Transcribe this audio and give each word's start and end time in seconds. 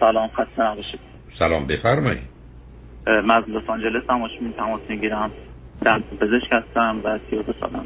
سلام 0.00 0.28
خسته 0.28 0.62
نباشید. 0.62 1.00
سلام 1.38 1.66
بفرمایید. 1.66 2.22
من 3.06 3.30
از 3.30 3.44
لس 3.48 3.70
آنجلس 3.70 4.10
هم 4.10 4.20
می 4.40 4.52
تماس 4.52 4.80
می‌گیرم. 4.88 5.30
دم 5.84 6.02
پزشک 6.20 6.52
هستم 6.52 7.00
و 7.04 7.18
32 7.30 7.52
سالم 7.60 7.84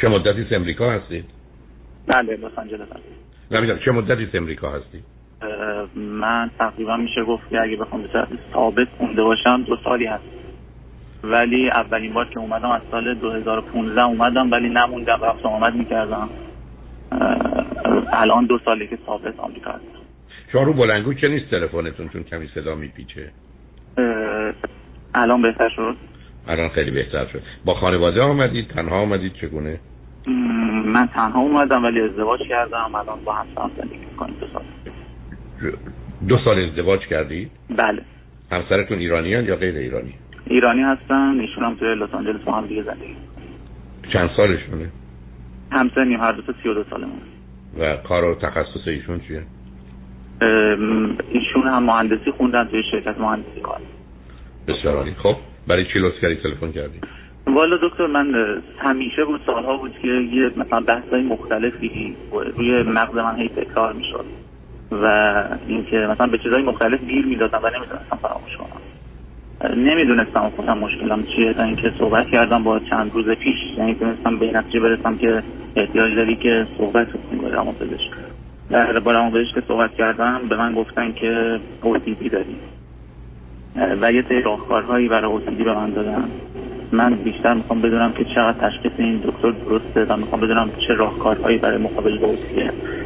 چه 0.00 0.08
مدتی 0.08 0.54
امریکا 0.54 0.90
هستید؟ 0.90 1.24
بله 2.06 2.36
لس 2.36 2.58
آنجلس 2.58 2.80
هستم. 2.80 3.00
نمی‌دونم 3.50 3.78
چه 3.78 3.90
مدتی 3.90 4.38
امریکا 4.38 4.70
هستید؟ 4.70 5.04
من 5.96 6.50
تقریبا 6.58 6.96
میشه 6.96 7.24
گفت 7.24 7.50
که 7.50 7.60
اگه 7.60 7.76
بخوام 7.76 8.02
به 8.02 8.08
ثابت 8.52 8.88
خونده 8.98 9.22
باشم 9.22 9.62
دو 9.62 9.76
سالی 9.84 10.06
هست. 10.06 10.24
ولی 11.24 11.70
اولین 11.70 12.12
بار 12.12 12.28
که 12.28 12.38
اومدم 12.38 12.70
از 12.70 12.82
سال 12.90 13.14
2015 13.14 14.02
اومدم 14.02 14.50
ولی 14.50 14.68
نموندم 14.68 15.18
رفت 15.22 15.46
آمد 15.46 15.74
می‌کردم. 15.74 16.28
الان 18.12 18.46
دو 18.46 18.58
سالی 18.64 18.86
که 18.86 18.98
ثابت 19.06 19.40
آمریکا 19.40 19.70
هستم 19.70 20.02
شما 20.52 20.62
رو 20.62 20.72
بلنگو 20.72 21.14
که 21.14 21.28
نیست 21.28 21.50
تلفنتون 21.50 22.08
چون 22.08 22.22
کمی 22.22 22.48
صدا 22.54 22.74
میپیچه؟ 22.74 23.30
الان 25.14 25.42
بهتر 25.42 25.68
شد. 25.68 25.96
الان 26.48 26.68
خیلی 26.68 26.90
بهتر 26.90 27.26
شد. 27.26 27.42
با 27.64 27.74
خانواده 27.74 28.22
آمدید؟ 28.22 28.68
تنها 28.68 28.96
آمدید؟ 28.96 29.32
چگونه؟ 29.32 29.80
من 30.84 31.06
تنها 31.06 31.40
اومدم 31.40 31.84
ولی 31.84 32.00
ازدواج 32.00 32.40
کردم. 32.48 32.94
الان 32.94 33.24
با 33.24 33.32
همسرم 33.32 33.70
زندگی 33.76 34.04
می‌کنیم 34.10 34.36
دو 34.40 34.46
سال. 34.52 34.62
دو 36.28 36.38
سال 36.44 36.58
ازدواج 36.58 37.00
کردید؟ 37.00 37.50
بله. 37.76 38.02
همسرتون 38.52 38.98
ایرانی 38.98 39.28
یا 39.28 39.56
غیر 39.56 39.76
ایرانی؟ 39.76 40.14
ایرانی 40.46 40.82
هستن. 40.82 41.40
ایشون 41.40 41.64
هم 41.64 41.74
توی 41.74 41.94
لس 41.94 42.14
آنجلس 42.14 42.40
با 42.40 42.52
هم 42.52 42.66
دیگه 42.66 42.82
زندگی 42.82 43.16
چند 44.12 44.30
سالشونه؟ 44.36 44.88
همسنیم. 45.70 46.20
هر 46.20 46.32
دو 46.32 46.42
تا 46.42 46.54
32 46.62 46.84
سالمون 46.90 47.20
و 47.78 47.96
کار 47.96 48.24
و 48.24 48.34
تخصص 48.34 48.86
ایشون 48.88 49.20
چیه؟ 49.20 49.42
ایشون 51.30 51.62
هم 51.62 51.82
مهندسی 51.82 52.30
خوندن 52.30 52.68
توی 52.68 52.82
شرکت 52.90 53.20
مهندسی 53.20 53.60
کار. 53.62 53.80
بسیار 54.68 54.96
عالی. 54.96 55.14
خب 55.22 55.36
برای 55.68 55.84
چی 55.84 55.98
لطف 55.98 56.20
کردی 56.22 56.36
تلفن 56.36 56.72
کردی؟ 56.72 57.00
والا 57.46 57.76
دکتر 57.82 58.06
من 58.06 58.34
همیشه 58.78 59.24
بود 59.24 59.40
سالها 59.46 59.76
بود 59.76 59.98
که 60.02 60.08
یه 60.08 60.50
مثلا 60.56 60.80
بحثای 60.80 61.22
مختلفی 61.22 62.16
روی 62.56 62.82
مغز 62.82 63.14
من 63.14 63.36
هی 63.36 63.48
تکرار 63.48 63.92
می‌شد 63.92 64.24
و 64.92 65.06
اینکه 65.66 65.96
مثلا 65.96 66.26
به 66.26 66.38
چیزای 66.38 66.62
مختلف 66.62 67.00
گیر 67.04 67.26
می‌دادم 67.26 67.60
و 67.62 67.66
نمی‌تونستم 67.66 68.18
فراموش 68.22 68.56
کنم. 68.56 68.91
نمی‌دونستم 69.76 70.52
خودم 70.56 70.78
مشکلم 70.78 71.22
چیه. 71.36 71.52
تا 71.52 71.62
اینکه 71.62 71.92
صحبت 71.98 72.28
کردم 72.28 72.62
با 72.62 72.78
چند 72.78 73.10
روز 73.14 73.28
پیش. 73.28 73.56
یعنی 73.78 73.94
تونستم 73.94 74.38
به 74.38 74.52
نتیجه 74.52 74.80
برسم 74.80 75.16
که 75.16 75.42
احتیاج 75.76 76.14
داری 76.14 76.36
که 76.36 76.66
صحبت 76.78 77.06
کنی 77.12 77.40
با 77.40 77.48
روان 77.48 77.74
پزشک 77.74 78.10
در 78.70 78.98
با 78.98 79.12
روان 79.12 79.44
که 79.54 79.62
صحبت 79.68 79.94
کردم 79.94 80.40
به 80.48 80.56
من 80.56 80.74
گفتن 80.74 81.12
که 81.12 81.60
OCD 81.82 82.30
داری. 82.32 82.56
و 84.00 84.12
یه 84.12 84.24
سری 84.28 84.42
راهکارهایی 84.42 85.08
برای 85.08 85.38
OCD 85.38 85.62
به 85.62 85.74
من 85.74 85.90
دادن. 85.90 86.24
من 86.92 87.14
بیشتر 87.14 87.54
می‌خوام 87.54 87.80
بدونم 87.80 88.12
که 88.12 88.24
چقدر 88.24 88.68
تشخیص 88.68 88.92
این 88.98 89.16
دکتر 89.24 89.50
درسته 89.50 90.04
و 90.04 90.16
می‌خوام 90.16 90.40
بدونم 90.40 90.70
چه 90.88 90.94
راهکارهایی 90.94 91.58
برای 91.58 91.78
مقابل 91.78 92.18
با 92.18 92.34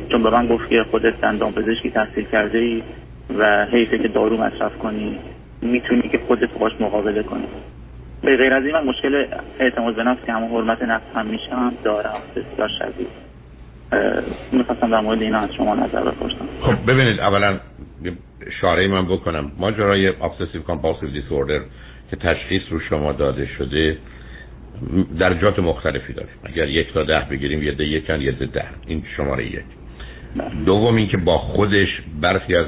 چون 0.08 0.22
به 0.22 0.30
من 0.30 0.46
گفت 0.46 0.68
که 0.68 0.84
خودت 0.90 1.20
دندان 1.20 1.52
پزشکی 1.52 1.90
تحصیل 1.90 2.24
کرده 2.24 2.58
ای 2.58 2.82
و 3.38 3.64
حیفه 3.64 3.98
که 3.98 4.08
دارو 4.08 4.36
مصرف 4.36 4.78
کنی. 4.78 5.18
می‌تونی 5.67 6.09
که 6.09 6.20
خودت 6.27 6.50
باش 6.59 6.72
مقابله 6.81 7.22
کنی. 7.22 7.45
به 8.22 8.36
غیر 8.36 8.55
از 8.55 8.64
این 8.64 8.72
من 8.72 8.84
مشکل 8.84 9.27
اعتماد 9.61 9.95
به 9.95 10.03
نفس 10.03 10.25
که 10.27 10.33
همون 10.33 10.50
حرمت 10.50 10.83
نفس 10.83 11.05
هم 11.14 11.27
میشم 11.27 11.73
دارم 11.84 12.20
بسیار 12.36 12.70
شدید. 12.78 13.08
می‌خواستم 14.53 14.91
در 14.91 15.00
مورد 15.00 15.23
اینا 15.23 15.39
از 15.39 15.55
شما 15.56 15.75
نظر 15.75 16.03
بپرسم. 16.03 16.48
خب 16.61 16.91
ببینید 16.92 17.20
اولا 17.20 17.58
شاره 18.61 18.89
من 18.89 19.06
بکنم. 19.06 19.53
ماجرای 19.58 20.12
obsessive 20.12 20.70
compulsive 20.70 21.17
disorder 21.17 21.61
که 22.11 22.17
تشخیص 22.17 22.62
رو 22.70 22.80
شما 22.80 23.12
داده 23.12 23.47
شده 23.58 23.97
درجات 25.19 25.58
مختلفی 25.58 26.13
داره. 26.13 26.29
اگر 26.45 26.69
یک 26.69 26.92
تا 26.92 27.02
ده 27.02 27.27
بگیریم 27.30 27.63
یه 27.63 27.73
ده 27.73 27.85
یکن 27.85 28.20
یه 28.20 28.33
ده 28.33 28.46
ده. 28.46 28.64
این 28.86 29.02
شماره 29.17 29.46
یک. 29.46 29.61
بله. 30.36 30.64
دوم 30.67 30.96
اینکه 30.96 31.17
با 31.17 31.39
خودش 31.39 31.89
برخی 32.20 32.57
از 32.57 32.67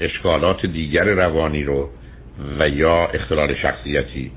اشکالات 0.00 0.66
دیگر 0.66 1.04
روانی 1.04 1.62
رو 1.62 1.90
و 2.58 2.68
یا 2.68 3.06
اختلال 3.06 3.54
شخصیتی 3.54 4.30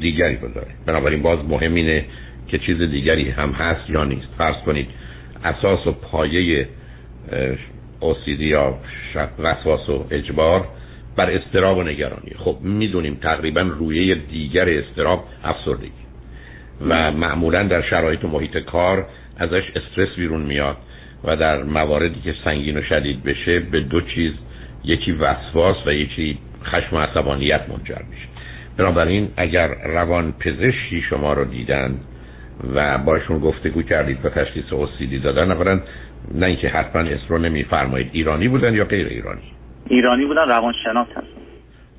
دیگری 0.00 0.36
رو 0.36 0.48
داره 0.48 0.70
بنابراین 0.86 1.22
باز 1.22 1.38
مهم 1.48 1.74
اینه 1.74 2.04
که 2.48 2.58
چیز 2.58 2.78
دیگری 2.78 3.30
هم 3.30 3.50
هست 3.50 3.90
یا 3.90 4.04
نیست. 4.04 4.28
فرض 4.38 4.56
کنید 4.66 4.86
اساس 5.44 5.86
و 5.86 5.92
پایه 5.92 6.68
OCD 8.00 8.40
یا 8.40 8.78
وسواس 9.38 9.88
و 9.88 10.06
اجبار 10.10 10.68
بر 11.16 11.30
استراب 11.30 11.78
و 11.78 11.82
نگرانی. 11.82 12.32
خب 12.38 12.58
می‌دونیم 12.60 13.14
تقریبا 13.14 13.60
رویه 13.60 14.14
دیگر 14.14 14.68
استراب 14.68 15.24
افسردگی 15.44 15.90
و 16.80 17.12
معمولا 17.12 17.62
در 17.62 17.82
شرایط 17.82 18.24
محیط 18.24 18.58
کار 18.58 19.06
ازش 19.38 19.62
استرس 19.76 20.16
بیرون 20.16 20.40
میاد 20.40 20.76
و 21.24 21.36
در 21.36 21.62
مواردی 21.62 22.20
که 22.20 22.34
سنگین 22.44 22.78
و 22.78 22.82
شدید 22.82 23.22
بشه 23.22 23.60
به 23.60 23.80
دو 23.80 24.00
چیز 24.00 24.32
یکی 24.84 25.12
وسواس 25.12 25.76
و 25.86 25.92
یکی 25.92 26.38
خشم 26.64 26.96
و 26.96 26.98
عصبانیت 26.98 27.60
منجر 27.68 28.02
میشه. 28.10 28.28
بنابراین 28.76 29.28
اگر 29.36 29.68
روان 29.84 30.32
پزشکی 30.32 31.02
شما 31.10 31.32
رو 31.32 31.44
دیدن 31.44 31.94
و 32.74 32.98
باشون 32.98 33.38
گفتگو 33.38 33.82
کردید 33.82 34.24
و 34.24 34.28
تشخیص 34.28 34.72
اوسیدی 34.72 35.18
دادن 35.18 35.52
اولا 35.52 35.80
نه 36.34 36.46
اینکه 36.46 36.68
حتما 36.68 37.02
اسم 37.02 37.26
رو 37.28 37.38
نمیفرمایید. 37.38 38.10
ایرانی 38.12 38.48
بودن 38.48 38.74
یا 38.74 38.84
غیر 38.84 39.06
ایرانی؟ 39.06 39.52
ایرانی 39.88 40.24
بودن 40.24 40.48
روانشناس 40.48 41.08
هستن. 41.08 41.44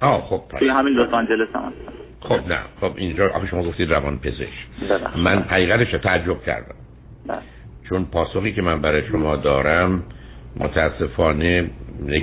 آه 0.01 0.22
خب 0.22 0.41
توی 0.59 0.69
همین 0.69 0.94
لس 0.94 1.13
آنجلس 1.13 1.56
هم 1.56 1.74
خب 2.22 2.47
نه. 2.47 2.59
خب 2.81 2.91
اینجا 2.95 3.29
آخه 3.29 3.47
شما 3.47 3.63
گفتید 3.63 3.91
روان 3.91 4.19
پزشک. 4.19 4.50
من 5.16 5.41
حقیقتش 5.41 5.91
تعجب 6.03 6.44
کردم. 6.45 6.75
بله. 7.28 7.38
چون 7.90 8.06
پاسخی 8.06 8.53
که 8.53 8.62
من 8.62 8.81
برای 8.81 9.07
شما 9.07 9.35
دارم 9.35 10.03
متاسفانه 10.59 11.69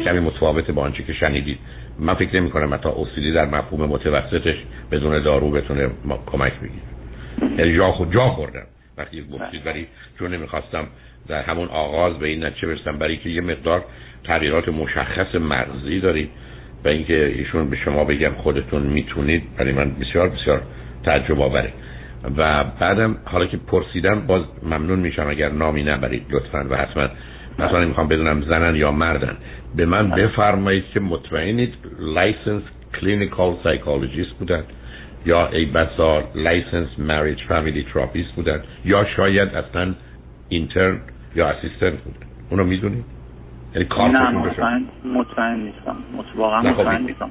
کمی 0.04 0.20
متفاوت 0.20 0.70
با 0.70 0.82
آنچه 0.82 1.02
که 1.02 1.12
شنیدید. 1.12 1.58
من 1.98 2.14
فکر 2.14 2.40
نمی 2.40 2.50
کنم 2.50 2.74
حتی 2.74 2.88
اوسیدی 2.88 3.32
در 3.32 3.46
مفهوم 3.46 3.88
متوسطش 3.88 4.56
بدون 4.90 5.22
دارو 5.22 5.50
بتونه 5.50 5.88
کمک 6.26 6.52
بگیره. 6.52 6.82
یعنی 7.58 7.76
جا 7.76 7.92
خود 7.92 8.12
جا 8.12 8.28
خوردم. 8.28 8.66
وقتی 8.98 9.22
گفتید 9.32 9.66
ولی 9.66 9.86
چون 10.18 10.34
نمی‌خواستم 10.34 10.86
در 11.28 11.42
همون 11.42 11.68
آغاز 11.68 12.18
به 12.18 12.28
این 12.28 12.44
نتیجه 12.44 12.68
برسم 12.68 12.98
برای 12.98 13.16
که 13.16 13.28
یه 13.28 13.40
مقدار 13.40 13.84
تغییرات 14.24 14.68
مشخص 14.68 15.34
مرزی 15.34 16.00
دارید 16.00 16.30
و 16.84 16.88
اینکه 16.88 17.26
ایشون 17.26 17.70
به 17.70 17.76
شما 17.76 18.04
بگم 18.04 18.32
خودتون 18.36 18.82
می‌تونید 18.82 19.42
برای 19.56 19.72
من 19.72 19.90
بسیار 19.90 20.28
بسیار 20.28 20.62
تعجب 21.04 21.40
آوره. 21.40 21.72
و 22.36 22.64
بعدم 22.64 23.16
حالا 23.24 23.46
که 23.46 23.56
پرسیدم 23.56 24.26
باز 24.26 24.42
ممنون 24.62 24.98
میشم 24.98 25.26
اگر 25.28 25.48
نامی 25.48 25.82
نبرید 25.82 26.26
لطفا 26.30 26.66
و 26.70 26.76
حتما. 26.76 27.08
مثلا 27.58 27.86
می‌خوام 27.86 28.08
بدونم 28.08 28.42
زنن 28.42 28.76
یا 28.76 28.92
مردن. 28.92 29.36
به 29.76 29.86
من 29.86 30.10
بفرمایید 30.10 30.84
که 30.94 31.00
مطمئنید 31.00 31.74
license 31.98 32.62
clinical 33.00 33.56
psychologist 33.64 34.30
بودن 34.38 34.62
یا 35.26 35.48
ای 35.48 35.64
بسا 35.64 36.22
license 36.34 36.88
marriage 36.98 37.42
family 37.42 37.86
therapist 37.92 38.32
بودن 38.32 38.62
یا 38.84 39.04
شاید 39.16 39.48
اصلا 39.48 39.94
اینترن 40.48 41.00
یا 41.36 41.48
اسیستنت 41.48 42.00
بودن 42.00 42.26
اونو 42.50 42.64
می‌دونید؟ 42.64 43.04
یعنی 43.74 43.88
نه 44.12 44.30
مطمئن 44.30 44.84
مطمئن 45.04 45.60
نیستم. 45.60 45.96
واقعا 46.36 46.74
خب، 46.74 46.80
مطمئن 46.80 47.02
نیستم. 47.02 47.30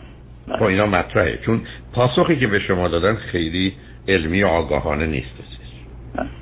خب 0.59 0.63
اینا 0.63 0.85
مطرحه. 0.85 1.39
چون 1.45 1.61
پاسخی 1.93 2.35
که 2.35 2.47
به 2.47 2.59
شما 2.59 2.87
دادن 2.87 3.15
خیلی 3.15 3.73
علمی 4.07 4.43
و 4.43 4.47
آگاهانه 4.47 5.07
نیست 5.07 5.29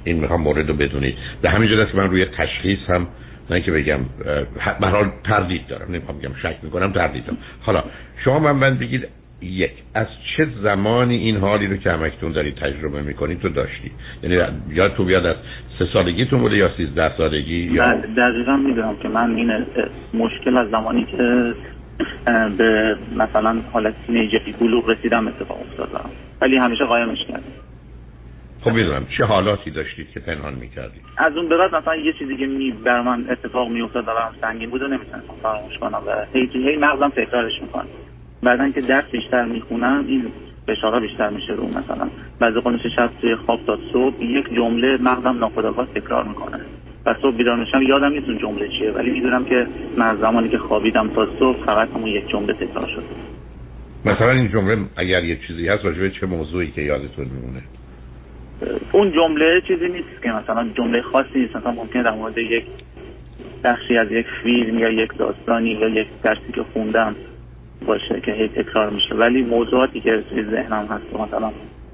این 0.03 0.19
می‌خوام 0.19 0.41
مورد 0.41 0.69
رو 0.69 0.73
بدونید. 0.73 1.15
به 1.41 1.49
همین 1.49 1.69
جد 1.69 1.91
که 1.91 1.97
من 1.97 2.09
روی 2.09 2.25
تشخیص 2.25 2.79
هم 2.89 3.07
نه 3.49 3.61
که 3.61 3.71
بگم 3.71 3.99
به 4.79 4.87
حال 4.87 5.11
تردید 5.23 5.67
دارم 5.67 5.91
نمی‌خوام 5.91 6.17
بگم 6.17 6.33
شک 6.41 6.55
می‌کنم 6.63 6.91
تردید 6.91 7.25
دارم. 7.25 7.37
حالا 7.61 7.83
شما 8.23 8.39
من 8.39 8.51
من 8.51 8.77
بگید 8.77 9.07
یک 9.41 9.71
از 9.93 10.07
چه 10.37 10.47
زمانی 10.63 11.15
این 11.15 11.37
حالی 11.37 11.67
رو 11.67 11.77
که 11.77 11.91
همکتون 11.91 12.31
دارید 12.31 12.55
تجربه 12.55 13.01
می‌کنید 13.01 13.39
تو 13.39 13.49
داشتی؟ 13.49 13.91
یعنی 14.23 14.41
یا 14.69 14.89
تو 14.89 15.03
بیاد 15.03 15.25
از 15.25 15.35
سه 15.79 15.85
سالگیتون 15.85 16.39
بوده 16.39 16.57
یا 16.57 16.69
سیزده 16.77 17.17
سالگی 17.17 17.69
یا؟ 17.73 17.83
بله، 17.85 18.01
دقیقا 18.17 18.57
می‌دونم 18.57 18.95
که 19.03 19.07
من 19.07 19.35
این 19.35 19.65
مشکل 20.13 20.57
از 20.57 20.69
زمانی 20.69 21.05
که 21.05 21.53
به 22.57 22.97
مثلا 23.15 23.61
حالت 23.73 23.93
نیجفی 24.09 24.51
بلوغ 24.51 24.89
رسیدم 24.89 25.27
اتفاق 25.27 25.57
افتاد 25.61 26.01
ولی 26.41 26.57
همیشه 26.57 26.85
قایمش 26.85 27.25
کردم. 27.27 27.43
خب 28.61 28.71
می‌دونم. 28.71 29.05
چه 29.17 29.25
حالاتی 29.25 29.71
داشتید 29.71 30.09
که 30.11 30.19
پنهان 30.19 30.53
می‌کردید؟ 30.53 31.01
از 31.17 31.37
اون 31.37 31.49
به 31.49 31.57
بعد 31.57 31.75
مثلا 31.75 31.95
یه 31.95 32.13
چیزی 32.13 32.37
که 32.37 32.47
می 32.47 32.71
بر 32.71 33.01
من 33.01 33.25
اتفاق 33.29 33.69
میافتاد 33.69 34.03
و 34.03 34.05
برام 34.05 34.33
سنگین 34.41 34.69
بود 34.69 34.81
و 34.81 34.87
نمی‌تونستم 34.87 35.33
فراموش 35.43 35.77
کنم 35.77 36.01
و 36.07 36.25
هی 36.33 36.49
هی 36.53 36.75
مغزم 36.75 37.09
تکرارش 37.09 37.61
می‌کنم. 37.61 37.87
بعدن 38.43 38.71
که 38.71 38.81
درس 38.81 39.05
بیشتر 39.11 39.45
می‌خونم 39.45 40.05
این 40.07 40.25
فشارا 40.67 40.99
بیشتر 40.99 41.29
میشه 41.29 41.53
رو 41.53 41.67
مثلا. 41.67 42.09
بعضی 42.39 42.59
قانش 42.59 42.81
شب 42.95 43.09
توی 43.21 43.35
خواب 43.35 43.65
تا 43.65 43.77
صبح 43.93 44.23
یک 44.23 44.53
جمله 44.55 44.97
مغزم 44.97 45.37
ناخودآگاه 45.39 45.87
تکرار 45.95 46.23
می‌کنه. 46.23 46.59
و 47.05 47.15
صبح 47.21 47.37
بیدار 47.37 47.59
میشم 47.59 47.81
یادم 47.81 48.11
نیست 48.11 48.29
اون 48.29 48.37
جمله 48.37 48.67
چیه 48.67 48.91
ولی 48.91 49.11
می‌دونم 49.11 49.45
که 49.45 49.67
من 49.97 50.17
زمانی 50.17 50.49
که 50.49 50.57
خوابیدم 50.57 51.09
تا 51.09 51.27
صبح 51.39 51.65
فقط 51.65 51.89
همون 51.89 52.07
یک 52.07 52.29
جمله 52.29 52.53
تکرار 52.53 52.87
شد. 52.87 53.03
مثلا 54.05 54.31
این 54.31 54.51
جمله 54.51 54.77
اگر 54.95 55.23
یه 55.23 55.39
چیزی 55.47 55.67
هست 55.67 55.85
راجبه 55.85 56.09
چه 56.09 56.25
موضوعی 56.25 56.71
که 56.71 56.81
یادتون 56.81 57.25
میمونه؟ 57.25 57.61
اون 58.91 59.11
جمله 59.11 59.61
چیزی 59.67 59.87
نیست 59.87 60.23
که 60.23 60.31
مثلا 60.31 60.69
جمله 60.77 61.01
خاصی 61.01 61.39
نیست. 61.39 61.55
مثلا 61.55 61.71
ممکنه 61.71 62.03
در 62.03 62.11
مورد 62.11 62.37
یک 62.37 62.65
بخشی 63.63 63.97
از 63.97 64.11
یک 64.11 64.25
فیلم 64.43 64.79
یا 64.79 64.89
یک 64.89 65.17
داستانی 65.17 65.69
یا 65.69 65.89
یک 65.89 66.07
درسی 66.23 66.51
که 66.55 66.61
خوندم 66.73 67.15
باشه 67.85 68.21
که 68.21 68.31
هی 68.31 68.47
تکرار 68.47 68.89
میشه. 68.89 69.15
ولی 69.15 69.41
موضوعاتی 69.41 69.99
که 69.99 70.23
توی 70.29 70.43
ذهنم 70.43 70.85
هست 70.85 71.19
مثلا 71.19 71.51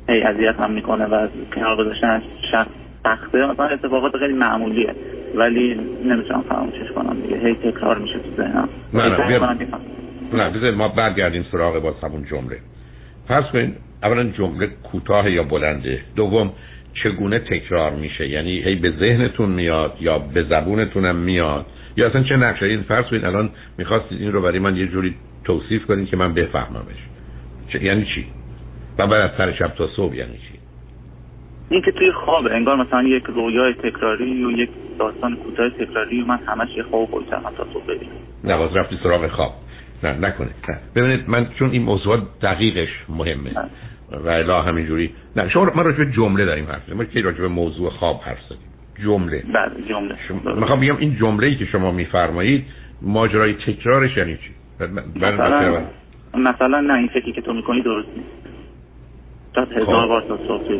هی 0.09 0.21
اذیت 0.21 0.55
هم 0.55 0.71
می‌کنه 0.71 1.05
و 1.05 1.27
کنار 1.55 1.77
گذاشتن 1.77 2.09
از 2.09 2.21
شخص 2.51 2.69
سخته 3.03 3.45
مثلا 3.47 3.65
اتفاقات 3.65 4.17
خیلی 4.17 4.33
معمولیه. 4.33 4.95
ولی 5.35 5.79
نمی‌تونم 6.05 6.41
فراموشش 6.41 6.91
کنم 6.95 7.21
دیگه. 7.21 7.37
هی 7.37 7.53
تکرار 7.53 7.97
میشه 7.97 8.19
تو 8.19 8.43
ذهنم. 8.43 8.69
نه 8.93 10.61
نه 10.61 10.71
ما 10.71 10.87
برگردیم 10.87 11.45
سراغ 11.51 11.79
با 11.79 11.91
همون 12.07 12.25
جمله. 12.25 12.57
پس 13.29 13.43
کنید 13.53 13.75
اولا 14.05 14.23
جمله 14.23 14.67
کوتاه 14.67 15.31
یا 15.31 15.43
بلنده. 15.43 16.01
دوم 16.15 16.51
چگونه 17.03 17.39
تکرار 17.39 17.91
میشه؟ 17.91 18.27
یعنی 18.29 18.59
هی 18.59 18.75
به 18.75 18.91
ذهنتون 18.91 19.49
میاد 19.49 19.97
یا 19.99 20.19
به 20.19 20.43
زبونتونم 20.43 21.15
میاد؟ 21.15 21.65
یا 21.97 22.07
اصلا 22.07 22.23
چه 22.23 22.37
نقشه 22.37 22.65
این 22.65 22.81
فرض 22.81 23.05
کنید 23.05 23.25
الان 23.25 23.49
می‌خواستید 23.77 24.21
این 24.21 24.31
رو 24.31 24.41
برای 24.41 24.59
من 24.59 24.77
یه 24.77 24.87
جوری 24.87 25.15
توصیف 25.43 25.85
کنید 25.85 26.07
که 26.09 26.17
من 26.17 26.33
بفهممش. 26.33 26.95
یعنی 27.81 28.05
چی؟ 28.15 28.25
و 28.97 29.07
بعد 29.07 29.21
از 29.21 29.37
سر 29.37 29.51
شب 29.51 29.67
تا 29.67 29.87
صبح 29.87 30.15
یعنی 30.15 30.33
چی؟ 30.33 30.59
این 31.69 31.81
که 31.81 31.91
توی 31.91 32.11
خواب 32.11 32.47
انگار 32.47 32.75
مثلا 32.75 33.03
یک 33.03 33.23
رویای 33.23 33.73
تکراری 33.73 34.45
و 34.45 34.51
یک 34.51 34.69
داستان 34.99 35.35
کوتاه 35.35 35.69
تکراری 35.69 36.21
و 36.21 36.25
من 36.25 36.39
همش 36.47 36.69
یه 36.77 36.83
خواب 36.83 37.11
بایتم 37.11 37.41
تا 37.57 37.67
صبح 37.73 37.83
ببینم. 37.83 38.11
نه 38.43 38.57
باز 38.57 38.75
رفتی 38.75 38.99
سراغ 39.03 39.27
خواب. 39.27 39.53
نه 40.03 40.11
نکنید 40.19 40.55
نه. 40.69 40.77
ببینید 40.95 41.29
من 41.29 41.47
چون 41.59 41.69
این 41.71 41.81
موضوع 41.81 42.17
دقیقش 42.41 42.89
مهمه. 43.09 43.53
نه. 43.53 43.69
و 44.11 44.29
الا 44.29 44.61
همینجوری. 44.61 45.09
نه 45.35 45.49
شما 45.49 45.71
من 45.75 45.83
راجع 45.83 45.97
به 45.97 46.11
جمله 46.11 46.45
داریم 46.45 46.65
حرف 46.65 46.89
ما 46.89 47.03
که 47.03 47.21
راجع 47.21 47.41
به 47.41 47.47
موضوع 47.47 47.89
خواب 47.89 48.21
حرف 48.21 48.41
زدیم. 48.49 48.67
جمله. 49.03 49.43
بله 49.53 49.87
جمله. 49.89 50.15
می‌خوام 50.59 50.79
بگم 50.79 50.97
این 50.97 51.15
جمله 51.15 51.47
ای 51.47 51.55
که 51.55 51.65
شما 51.65 51.91
میفرمایید 51.91 52.65
ماجرای 53.01 53.53
تکرارش 53.53 54.17
یعنی 54.17 54.37
چی؟ 54.37 54.51
مثلا 55.15 55.83
مثلا 56.33 56.81
نه 56.81 56.93
این 56.93 57.07
فکری 57.07 57.31
که 57.31 57.41
تو 57.41 57.53
می‌کنی 57.53 57.81
درست 57.81 58.07
نیست. 58.17 58.29
تا 59.53 59.65
خب. 59.65 59.71
هزار 59.71 60.07
بار 60.07 60.21
تا 60.21 60.37
صبح 60.47 60.67
توی 60.67 60.77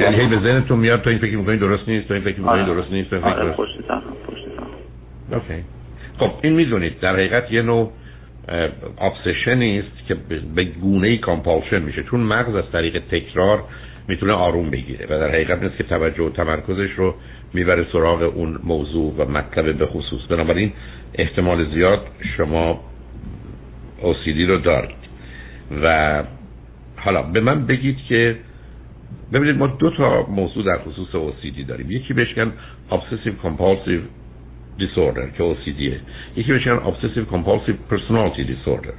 یعنی 0.00 0.16
هی 0.16 0.26
به 0.26 0.38
ذهنتون 0.40 0.78
میاد 0.78 1.02
تو 1.02 1.10
این 1.10 1.18
فکر 1.18 1.36
می‌کنی 1.36 1.56
درست 1.56 1.88
نیست 1.88 2.08
تو 2.08 2.14
این 2.14 2.22
فکر 2.22 2.40
می‌کنی 2.40 2.60
آره. 2.60 2.74
درست 2.74 2.92
نیست 2.92 3.10
تو 3.10 3.16
این 3.16 3.24
فکر 3.24 3.40
آره 3.40 3.52
پشت 3.52 3.78
پشت 4.26 4.46
OK. 5.32 5.64
خب 6.18 6.30
این 6.42 6.52
می‌دونید 6.52 7.00
در 7.00 7.12
حقیقت 7.12 7.52
یه 7.52 7.62
نوع 7.62 7.92
obsession 8.98 9.70
ی 9.70 9.78
است 9.78 10.06
که 10.08 10.16
به 10.54 10.64
گونه 10.64 11.16
compulsion 11.16 11.82
میشه. 11.82 12.02
چون 12.02 12.20
مغز 12.20 12.54
از 12.54 12.64
طریق 12.72 13.02
تکرار 13.10 13.64
می‌تونه 14.08 14.32
آروم 14.32 14.70
بگیره 14.70 15.06
و 15.06 15.08
در 15.08 15.28
حقیقت 15.28 15.62
نیست 15.62 15.76
که 15.76 15.84
توجه 15.84 16.22
و 16.22 16.30
تمرکزش 16.30 16.90
رو 16.96 17.14
می‌بره 17.54 17.86
سراغ 17.92 18.22
اون 18.22 18.58
موضوع 18.64 19.14
و 19.18 19.24
مطلب 19.24 19.78
به 19.78 19.86
خصوص. 19.86 20.26
بنابراین 20.26 20.72
احتمال 21.14 21.74
زیاد 21.74 22.06
شما 22.36 22.80
اوسیدی 24.02 24.46
رو 24.46 24.58
دارید. 24.58 24.96
و 25.82 26.22
حالا 26.96 27.22
به 27.22 27.40
من 27.40 27.66
بگید 27.66 27.96
که 28.08 28.36
ببینید 29.32 29.56
ما 29.56 29.66
دو 29.66 29.90
تا 29.90 30.22
موضوع 30.22 30.64
در 30.64 30.78
خصوص 30.78 31.14
اوسیدی 31.14 31.64
داریم. 31.64 31.90
یکی 31.90 32.14
بهش 32.14 32.34
obsessive 32.90 33.46
compulsive 33.46 34.02
disorder 34.78 35.36
که 35.36 35.54
OCD 35.54 35.80
یکی 36.36 36.52
بهش 36.52 36.66
میگن 36.66 36.78
obsessive 36.78 37.32
compulsive 37.34 37.94
personality 37.94 38.40
disorder 38.40 38.94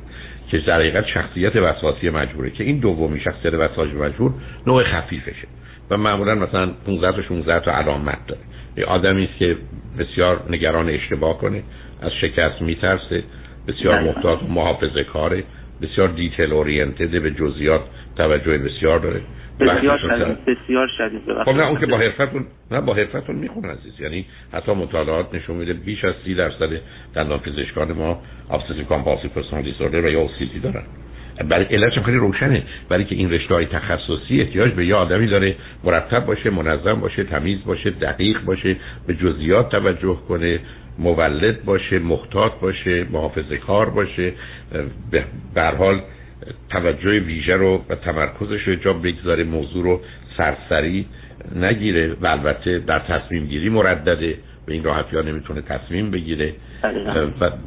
که 0.52 0.58
در 0.58 0.80
حقیقت 0.80 1.06
شخصیت 1.08 1.56
وسواسی 1.56 2.10
مجبوره 2.10 2.50
که 2.50 2.64
این 2.64 2.80
دومی 2.80 3.20
شخصیت 3.20 3.54
وسواسی 3.54 3.92
مجبور 3.92 4.32
نوع 4.68 4.84
خفیفشه. 4.84 5.48
و 5.90 5.98
معمولا 5.98 6.36
مثلا 6.36 6.72
15 6.86 7.12
تا 7.12 7.22
16 7.22 7.60
تا 7.60 7.72
علامت 7.72 8.28
داره. 8.28 8.42
یه 8.78 8.86
آدمی 8.86 9.24
است 9.24 9.38
که 9.38 9.58
بسیار 10.00 10.44
نگران 10.50 10.90
اشتباه 10.90 11.38
کنه 11.38 11.64
از 12.02 12.12
شکست 12.22 12.62
میترسه 12.62 13.24
بسیار 13.68 13.96
بله. 13.96 14.08
محتاط 14.08 14.44
محافظه 14.44 15.04
کاره 15.04 15.44
بسیار 15.82 16.08
دیتیل 16.08 16.54
اورینتد 16.54 17.22
به 17.22 17.32
جزئیات 17.32 17.82
توجه 18.16 18.58
بسیار 18.58 19.00
داره. 19.00 19.22
بسیار 19.60 19.98
شدید 19.98 20.46
بسیار 20.46 20.88
شدید. 20.98 21.22
خب 21.46 21.52
نه 21.52 21.68
اون 21.68 21.80
که 21.80 21.86
با 21.86 21.98
حرفتون 21.98 22.46
نه 22.72 22.82
با 22.82 22.94
حرفتون 22.94 23.36
می‌خونه 23.36 23.68
عزیز. 23.68 24.00
یعنی 24.00 24.26
حتی 24.54 24.72
مطالعات 24.72 25.36
نشون 25.36 25.56
میده 25.56 25.74
بیش 25.74 26.04
از 26.06 26.14
30 26.26 26.36
درصد 26.36 26.70
دندان 27.16 27.40
پزشکان 27.40 27.92
ما 27.92 28.22
obsessive 28.52 28.84
compulsive 28.84 29.30
personality 29.30 29.72
disorder 29.72 30.10
یا 30.10 30.22
OCD 30.22 30.60
دارن. 30.60 30.84
برای 31.50 31.66
علتش 31.66 32.00
خیلی 32.00 32.18
روشنه. 32.18 32.64
برای 32.90 33.06
که 33.06 33.16
این 33.16 33.32
رشته 33.32 33.54
های 33.54 33.66
تخصصی 33.66 34.42
احتیاج 34.42 34.72
به 34.72 34.86
یه 34.86 34.96
آدمی 34.96 35.28
داره 35.28 35.56
مرتب 35.84 36.26
باشه 36.26 36.50
منظم 36.50 36.94
باشه 36.94 37.24
تمیز 37.24 37.64
باشه 37.66 37.90
دقیق 37.90 38.42
باشه 38.42 38.76
به 39.08 39.14
جزئیات 39.14 39.70
توجه 39.70 40.18
کنه 40.28 40.60
مولد 41.00 41.66
باشه 41.66 42.00
محتاط 42.00 42.52
باشه 42.62 43.06
محافظه 43.12 43.58
کار 43.58 43.90
باشه 43.90 44.34
به 45.54 45.62
حال 45.62 46.02
توجه 46.70 47.20
ویژه 47.20 47.54
رو 47.54 47.86
و 47.90 47.96
تمرکزش 47.96 48.68
رو 48.68 48.76
جا 48.76 48.94
بگذاره 48.94 49.44
موضوع 49.44 49.84
رو 49.84 50.02
سرسری 50.38 51.06
نگیره 51.56 52.14
و 52.22 52.28
البته 52.28 52.80
در 52.80 53.00
تصمیم 53.00 53.46
گیری 53.46 53.70
مردده 53.70 54.38
به 54.66 54.74
این 54.74 54.84
راحتی 54.84 55.16
ها 55.16 55.22
نمی‌تونه 55.22 55.62
تصمیم 55.62 56.12
بگیره. 56.12 56.54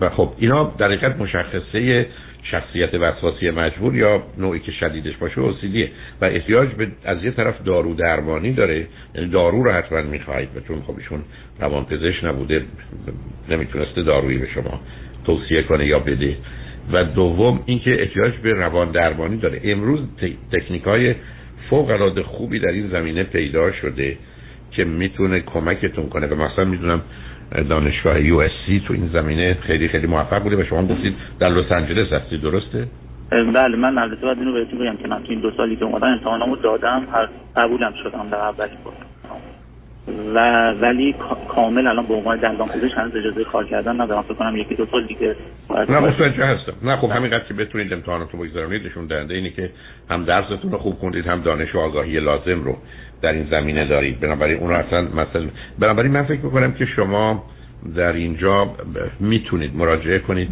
و 0.00 0.08
خب 0.08 0.32
اینا 0.38 0.74
در 0.78 0.86
حقیقت 0.86 1.16
مشخصه 1.16 2.06
شخصیت 2.42 2.94
وسواسی 2.94 3.50
مجبور 3.50 3.94
یا 3.94 4.22
نوعی 4.38 4.60
که 4.60 4.72
شدیدش 4.72 5.16
باشه 5.16 5.40
اوسیدیه 5.40 5.90
و 6.20 6.24
احتیاج 6.24 6.68
به 6.68 6.88
از 7.04 7.24
یه 7.24 7.30
طرف 7.30 7.62
دارو 7.64 7.94
درمانی 7.94 8.52
داره 8.52 8.86
یعنی 9.14 9.28
دارو 9.30 9.62
رو 9.62 9.72
حتما 9.72 10.02
می‌خواهید 10.02 10.48
و 10.56 10.60
چون 10.60 10.82
خب 10.82 10.94
ایشون 10.98 11.24
روانپزشک 11.60 12.24
نبوده 12.24 12.62
نمی‌تونسته 13.48 14.02
دارویی 14.02 14.38
به 14.38 14.48
شما 14.54 14.80
توصیه 15.24 15.62
کنه 15.62 15.86
یا 15.86 15.98
بده. 15.98 16.36
و 16.92 17.04
دوم 17.04 17.60
اینکه 17.66 18.02
احتیاج 18.02 18.32
به 18.42 18.52
روان 18.52 18.90
درمانی 18.90 19.36
داره. 19.36 19.60
امروز 19.64 20.00
تکنیک 20.52 20.82
های 20.82 21.14
فوق 21.70 21.90
العاده 21.90 22.22
خوبی 22.22 22.58
در 22.58 22.68
این 22.68 22.88
زمینه 22.88 23.22
پیدا 23.22 23.72
شده 23.72 24.16
که 24.70 24.84
می‌تونه 24.84 25.40
کمکتون 25.40 26.08
کنه 26.08 26.26
و 26.26 26.34
مثلا 26.34 26.64
می‌دونم 26.64 27.00
دانشگاه 27.68 28.20
یو 28.20 28.48
تو 28.86 28.94
این 28.94 29.10
زمینه 29.12 29.58
خیلی 29.60 29.88
خیلی 29.88 30.06
موفق 30.06 30.42
بوده 30.42 30.56
و 30.56 30.64
شما 30.64 30.86
گفتید 30.86 31.14
در 31.38 31.48
لس 31.48 31.72
آنجلس 31.72 32.12
هستی 32.12 32.38
درسته؟ 32.38 32.86
بله 33.30 33.76
من 33.76 33.98
البته 33.98 34.22
باید 34.22 34.38
اینو 34.38 34.52
بهتون 34.52 34.78
بگم 34.78 34.96
که 34.96 35.08
من 35.08 35.22
تو 35.22 35.30
این 35.30 35.40
دو 35.40 35.50
سالی 35.50 35.76
که 35.76 35.84
اومدم 35.84 36.06
امتحانامو 36.06 36.56
دادم 36.56 37.06
هر 37.12 37.28
قبولم 37.56 37.94
شدم 38.02 38.28
در 38.30 38.52
بار. 38.84 38.94
و 40.34 40.70
ولی 40.70 41.14
کامل 41.48 41.86
الان 41.86 42.06
به 42.06 42.14
عنوان 42.14 42.38
دندان 42.38 42.68
پزشک 42.68 42.98
هنوز 42.98 43.16
اجازه 43.16 43.44
کار 43.44 43.66
کردن 43.66 44.00
ندارم. 44.00 44.22
فکر 44.22 44.34
کنم 44.34 44.56
یکی 44.56 44.74
دو 44.74 44.86
سال 44.86 45.06
دیگه 45.06 45.36
نه 45.88 45.98
متوجه 45.98 46.44
هستم. 46.44 46.72
نه 46.82 46.96
خب 46.96 47.10
همینقدر 47.10 47.44
که 47.44 47.54
بتونید 47.54 47.92
امتحاناتون 47.92 48.40
بگذارونید 48.40 48.86
نشون 48.86 49.06
دهنده 49.06 49.34
اینه 49.34 49.50
که 49.50 49.70
هم 50.10 50.24
درستون 50.24 50.72
رو 50.72 50.78
خوب 50.78 50.94
خوندید 50.94 51.26
هم 51.26 51.40
دانش 51.40 51.74
و 51.74 51.78
آگاهی 51.78 52.20
لازم 52.20 52.64
رو 52.64 52.76
در 53.22 53.32
این 53.32 53.46
زمینه 53.50 53.84
دارید. 53.84 54.20
بنابراین 54.20 54.58
اون 54.58 54.72
اصلا 54.72 55.02
مثلا 55.02 55.48
بنابراین 55.78 56.12
من 56.12 56.22
فکر 56.22 56.40
می‌کنم 56.40 56.72
که 56.72 56.86
شما 56.86 57.44
در 57.96 58.12
اینجا 58.12 58.70
می‌تونید 59.20 59.76
مراجعه 59.76 60.18
کنید. 60.18 60.48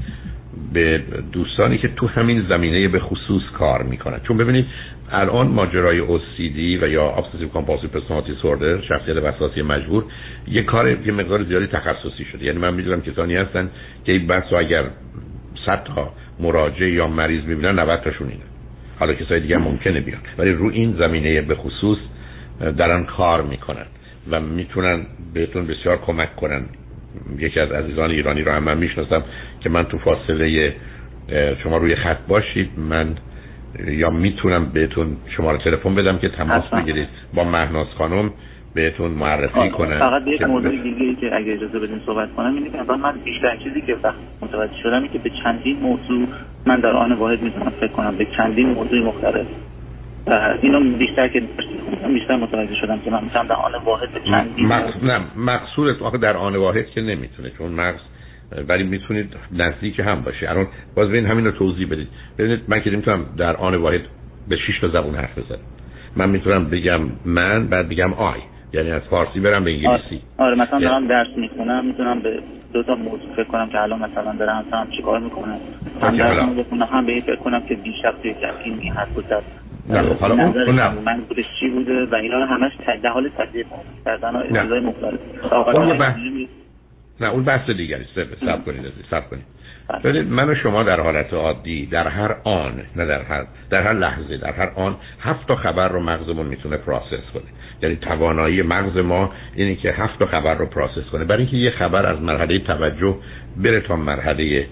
به 0.73 1.03
دوستانی 1.33 1.79
که 1.79 1.89
تو 1.89 2.07
همین 2.07 2.47
زمینه 2.49 2.89
به 2.89 3.01
خصوص 3.01 3.43
کار 3.59 3.83
می‌کنن. 3.83 4.21
چون 4.21 4.37
ببینید 4.37 4.67
الان 5.13 5.47
ماجرای 5.47 6.01
OCD 6.01 6.83
و 6.83 6.89
یا 6.89 7.15
Obsessive 7.17 7.57
Compulsive 7.57 7.97
Personality 7.97 8.31
Disorder 8.31 8.89
شخصیت 8.89 9.17
وسواسی 9.17 9.63
مجبور 9.63 10.05
یه 10.49 10.63
کار 10.63 11.07
یه 11.07 11.13
مقدار 11.13 11.45
زیادی 11.45 11.67
تخصصی 11.67 12.25
شده. 12.33 12.45
یعنی 12.45 12.59
من 12.59 12.75
می‌دونم 12.75 13.01
کسانی 13.01 13.37
هستن 13.37 13.71
که 14.05 14.13
این 14.13 14.27
بحث 14.27 14.53
اگر 14.53 14.85
100 15.67 15.85
تا 15.85 16.13
مراجع 16.41 16.89
یا 16.89 17.07
مریض 17.07 17.45
می‌بینن 17.45 17.79
90 17.79 18.01
تاشون 18.01 18.29
اینه. 18.29 18.43
حالا 18.99 19.15
کسای 19.15 19.41
دیگه 19.41 19.57
ممکنه 19.57 20.01
بیان. 20.01 20.21
ولی 20.39 20.53
رو 20.53 20.71
این 20.71 20.97
زمینه 20.99 21.41
به 21.41 21.55
خصوص 21.55 21.99
دارن 22.79 23.05
کار 23.05 23.43
می‌کنن 23.43 23.87
و 24.31 24.41
می‌تونن 24.41 25.07
بهتون 25.35 25.67
بسیار 25.67 25.97
کمک 25.97 26.37
کنن. 26.37 26.63
یکی 27.39 27.61
از 27.61 27.73
عزیزان 27.73 28.11
ایرانی 28.11 28.43
رو 28.43 28.53
هم 28.53 28.63
من 28.63 28.79
می‌شناسم 28.79 29.23
که 29.61 29.69
من 29.69 29.85
تو 29.85 29.99
فاصله 29.99 30.75
شما 31.63 31.77
روی 31.77 31.97
خط 31.97 32.19
باشید 32.29 32.71
من 32.77 33.15
یا 33.87 34.11
می‌تونم 34.11 34.65
بهتون 34.65 35.17
شماره 35.37 35.59
تلفن 35.59 35.95
بدم 35.95 36.19
که 36.19 36.29
تماس 36.29 36.65
بگیرید. 36.75 37.09
با 37.35 37.45
مهناز 37.45 37.87
خانم 37.99 38.31
بهتون 38.75 39.11
معرفی 39.11 39.71
کنم. 39.71 39.99
فقط 39.99 40.23
یک 40.27 40.43
موضوع 40.43 40.71
دیگه 40.71 41.15
که 41.21 41.37
اگه 41.37 41.53
اجازه 41.53 41.79
بدین 41.79 42.01
صحبت 42.07 42.35
کنم 42.35 42.55
اینه 42.55 42.71
که 42.71 42.79
من 43.03 43.13
بیشتر 43.25 43.57
چیزی 43.57 43.81
که 43.81 43.97
وقت 44.03 44.17
متوجه 44.43 44.77
شدم 44.83 45.09
که 45.09 45.19
به 45.19 45.31
چندین 45.45 45.77
موضوع 45.81 46.29
من 46.67 46.81
در 46.81 46.93
آن 46.93 47.13
واحد 47.13 47.43
می‌تونم 47.43 47.73
فکر 47.81 47.93
کنم. 47.93 48.17
به 48.17 48.27
چندین 48.37 48.69
موضوع 48.69 49.05
مختلف. 49.05 49.47
اینو 50.63 50.97
بیشتر 50.99 51.29
که 51.29 51.43
بیشتر 52.09 52.37
متوجه 52.37 52.75
شدم 52.75 53.01
که 53.01 53.11
من 53.11 53.25
می‌تونم 53.25 53.47
در 53.47 53.55
آن 53.55 53.73
واحد 53.85 54.09
به 54.13 54.65
مقص... 54.65 55.03
نه 55.03 55.21
مقصود 55.37 56.03
آخه 56.03 56.19
در 56.19 56.37
آن 56.37 56.57
واحد 56.57 56.87
که 56.87 57.01
نمی‌تونه 57.01 57.51
چون 57.59 57.73
مغز 57.73 58.01
ولی 58.69 58.85
می‌تونید 58.85 59.37
نزدیک 59.53 60.01
هم 60.01 60.21
باشه 60.21 60.51
الان 60.51 60.67
باز 60.97 61.09
ببین 61.09 61.27
همین 61.27 61.45
رو 61.45 61.51
توضیح 61.51 61.87
بدید. 61.87 62.09
ببینید 62.39 62.61
من 62.69 62.81
که 62.81 62.91
نمی‌تونم 62.91 63.27
در 63.37 63.57
آن 63.57 63.75
واحد 63.75 64.01
به 64.49 64.57
6 64.57 64.81
تا 64.81 64.89
زبون 64.89 65.15
حرف 65.15 65.39
بزنم. 65.39 65.59
من 66.17 66.31
می‌تونم 66.31 66.65
بگم 66.65 67.01
من 67.25 67.67
بعد 67.67 67.89
بگم 67.89 68.13
آی. 68.13 68.41
یعنی 68.73 68.91
از 68.91 69.03
فارسی 69.11 69.41
برم 69.41 69.65
به 69.65 69.71
انگلیسی. 69.71 70.23
آره, 70.39 70.51
آره 70.51 70.63
مثلا 70.63 70.79
دارم 70.79 71.07
درس 71.07 71.37
می‌خونم 71.37 71.87
می‌تونم 71.87 72.21
به 72.21 72.43
دو 72.73 72.83
تا 72.83 72.95
موضوع 72.95 73.35
فکر 73.37 73.45
کنم 73.45 73.69
که 73.69 73.81
الان 73.81 73.99
مثلا 74.03 74.33
دارم 74.39 74.65
هم 74.73 74.91
چیکار 74.97 75.19
می‌کنم. 75.21 75.59
هم 76.03 76.57
بخونم 76.57 76.89
هم 76.93 77.07
به 77.07 77.13
این 77.13 77.23
فکر 77.23 77.37
کنم 77.37 77.61
که 77.61 77.75
دیشب 77.75 78.15
توی 78.23 78.35
این 78.65 78.79
این 78.81 78.93
حرف 78.93 79.09
نه 79.89 80.15
حالا 80.21 80.35
اون 80.35 80.75
نه. 80.75 80.91
من 80.91 81.21
بودش 81.29 81.45
چی 81.61 81.69
بوده 81.69 82.07
و 82.07 82.15
اینا 82.15 82.47
همش 82.47 82.73
در 83.03 83.11
حال 83.11 83.29
تجربه 83.29 83.65
کردن 84.05 84.37
و 84.37 84.37
اجازه 84.37 84.81
مختلف. 84.81 85.21
نه 87.21 87.29
اون 87.29 87.45
بحث 87.45 87.71
دیگری 87.71 88.05
سب 88.15 88.65
کنید 88.65 88.93
سب 89.11 89.31
کنید. 89.31 89.45
ببینید 90.05 90.33
من 90.33 90.51
و 90.51 90.55
شما 90.55 90.83
در 90.83 91.01
حالت 91.01 91.35
عادی 91.35 91.87
در 91.87 92.09
هر 92.09 92.37
آن 92.45 92.73
نه 92.97 93.07
در 93.07 93.23
هر 93.23 93.47
در 93.71 93.83
هر 93.83 93.93
لحظه 93.93 94.37
در 94.37 94.53
هر 94.53 94.73
آن 94.77 94.97
هفت 95.21 95.49
تا 95.49 95.57
خبر 95.57 95.89
رو 95.89 96.01
مغزمون 96.01 96.47
می‌تونه 96.47 96.77
پروسس 96.77 97.31
کنه. 97.35 97.43
یعنی 97.83 97.97
توانایی 97.97 98.63
مغز 98.63 98.97
ما 98.97 99.33
اینه 99.55 99.75
که 99.75 99.93
هفت 99.93 100.19
تا 100.19 100.27
خبر 100.27 100.55
رو 100.55 100.67
process 100.67 101.11
کنه. 101.13 101.25
برای 101.25 101.43
اینکه 101.43 101.57
یه 101.57 101.71
خبر 101.71 102.07
از 102.07 102.23
مرحله 102.23 102.59
توجه 102.59 103.17
بره 103.57 103.81
تا 103.81 103.97
مرحله 103.97 104.67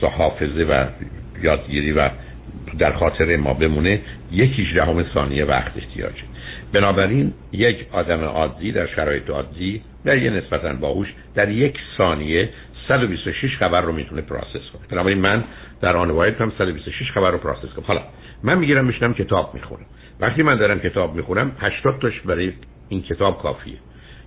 به 0.00 0.08
حافظه 0.08 0.64
و 0.64 0.86
یادگیری 1.42 1.92
و 1.92 2.10
در 2.80 2.92
خاطر 2.92 3.36
ما 3.36 3.54
بمونه 3.54 4.00
یکیش 4.32 4.74
دهم 4.74 5.04
ثانیه 5.14 5.44
وقت 5.44 5.72
احتیاجه. 5.76 6.22
بنابراین 6.72 7.32
یک 7.52 7.86
آدم 7.92 8.20
عادی 8.20 8.72
در 8.72 8.86
شرایط 8.86 9.30
عادی 9.30 9.82
در 10.04 10.18
یه 10.18 10.30
نسبتا 10.30 10.72
باهوش 10.72 11.08
در 11.34 11.48
یک 11.48 11.78
ثانیه 11.98 12.48
126 12.88 13.56
خبر 13.56 13.80
رو 13.80 13.92
می‌تونه 13.92 14.22
پروسس 14.22 14.70
کنه. 14.72 14.82
بنابراین 14.90 15.18
من 15.18 15.44
در 15.80 15.96
آن 15.96 16.10
واحد 16.10 16.40
هم 16.40 16.52
126 16.58 17.10
خبر 17.10 17.30
رو 17.30 17.38
process 17.38 17.74
کنم. 17.76 17.84
حالا 17.86 18.02
من 18.42 18.58
می‌گیرم 18.58 18.84
میشنم 18.84 19.14
کتاب 19.14 19.54
می‌خونم. 19.54 19.86
وقتی 20.20 20.42
من 20.42 20.56
دارم 20.56 20.80
کتاب 20.80 21.14
می‌خونم 21.14 21.52
80 21.58 21.98
تاش 22.00 22.20
برای 22.20 22.52
این 22.88 23.02
کتاب 23.02 23.42
کافیه. 23.42 23.74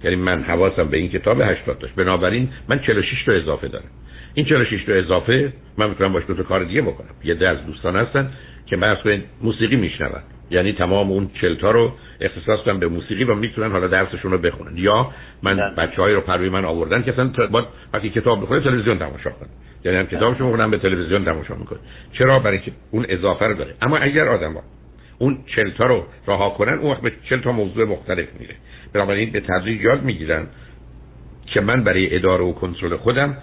یعنی 0.03 0.15
من 0.15 0.43
حواسم 0.43 0.88
به 0.88 0.98
این 0.98 1.10
کتاب 1.10 1.41
80 1.41 1.79
تاش. 1.79 1.91
بنابراین 1.91 2.50
من 2.67 2.79
46 2.79 3.24
تا 3.25 3.31
اضافه 3.31 3.67
دارم. 3.67 3.89
این 4.33 4.45
46 4.45 4.83
تا 4.83 4.93
اضافه؟ 4.93 5.53
من 5.77 5.89
می‌تونم 5.89 6.13
باش 6.13 6.23
دو 6.27 6.33
تا 6.33 6.43
کار 6.43 6.63
دیگه 6.63 6.81
بکنم. 6.81 7.09
یه 7.23 7.33
ده 7.33 7.49
از 7.49 7.65
دوستان 7.65 7.95
هستن 7.95 8.29
که 8.65 8.77
بحث 8.77 8.97
موسیقی 9.41 9.75
میشنون. 9.75 10.21
یعنی 10.51 10.73
تمام 10.73 11.11
اون 11.11 11.29
چلتا 11.41 11.71
رو 11.71 11.91
اختصاص 12.21 12.59
کنم 12.59 12.79
به 12.79 12.87
موسیقی 12.87 13.23
و 13.23 13.35
می‌تونن 13.35 13.71
حالا 13.71 13.87
درسشون 13.87 14.31
رو 14.31 14.37
بخونن. 14.37 14.77
یا 14.77 15.11
من 15.43 15.55
بله. 15.55 15.87
بچه 15.87 16.03
رو 16.03 16.21
پروی 16.21 16.49
من 16.49 16.65
آوردن 16.65 17.03
که 17.03 17.13
اصلا 17.13 17.47
باید 17.47 17.65
وقتی 17.93 18.09
کتاب 18.09 18.41
بخونه 18.41 18.59
تلویزیون 18.59 18.99
تماشا 18.99 19.29
کنن. 19.29 19.49
یعنی 19.85 19.97
هم 19.97 20.05
کتابشون 20.05 20.47
بخونن 20.47 20.71
به 20.71 20.77
تلویزیون 20.77 21.25
تماشا 21.25 21.55
می‌کنن. 21.55 21.79
چرا؟ 22.11 22.39
برای 22.39 22.59
که 22.59 22.71
اون 22.91 23.05
اضافه 23.09 23.45
رو 23.45 23.53
داره. 23.53 23.73
اما 23.81 23.97
اگر 23.97 24.27
آدم 24.27 24.53
ها 24.53 24.61
اون 25.19 25.37
چلتا 25.55 25.85
رو 25.85 26.05
رها 26.27 26.49
کنن 26.49 26.73
اون 26.73 26.91
وقت 26.91 27.01
به 27.01 27.11
چلتا 27.29 27.51
موضوع 27.51 27.85
مختلف 27.85 28.27
میره. 28.39 28.55
بنابراین 28.93 29.31
به 29.31 29.39
تدریج 29.39 29.81
یاد 29.81 30.03
می‌گیرن 30.03 30.47
که 31.45 31.61
من 31.61 31.83
برای 31.83 32.15
اداره 32.15 32.43
و 32.43 32.53
کنترل 32.53 32.95
خودم 32.95 33.37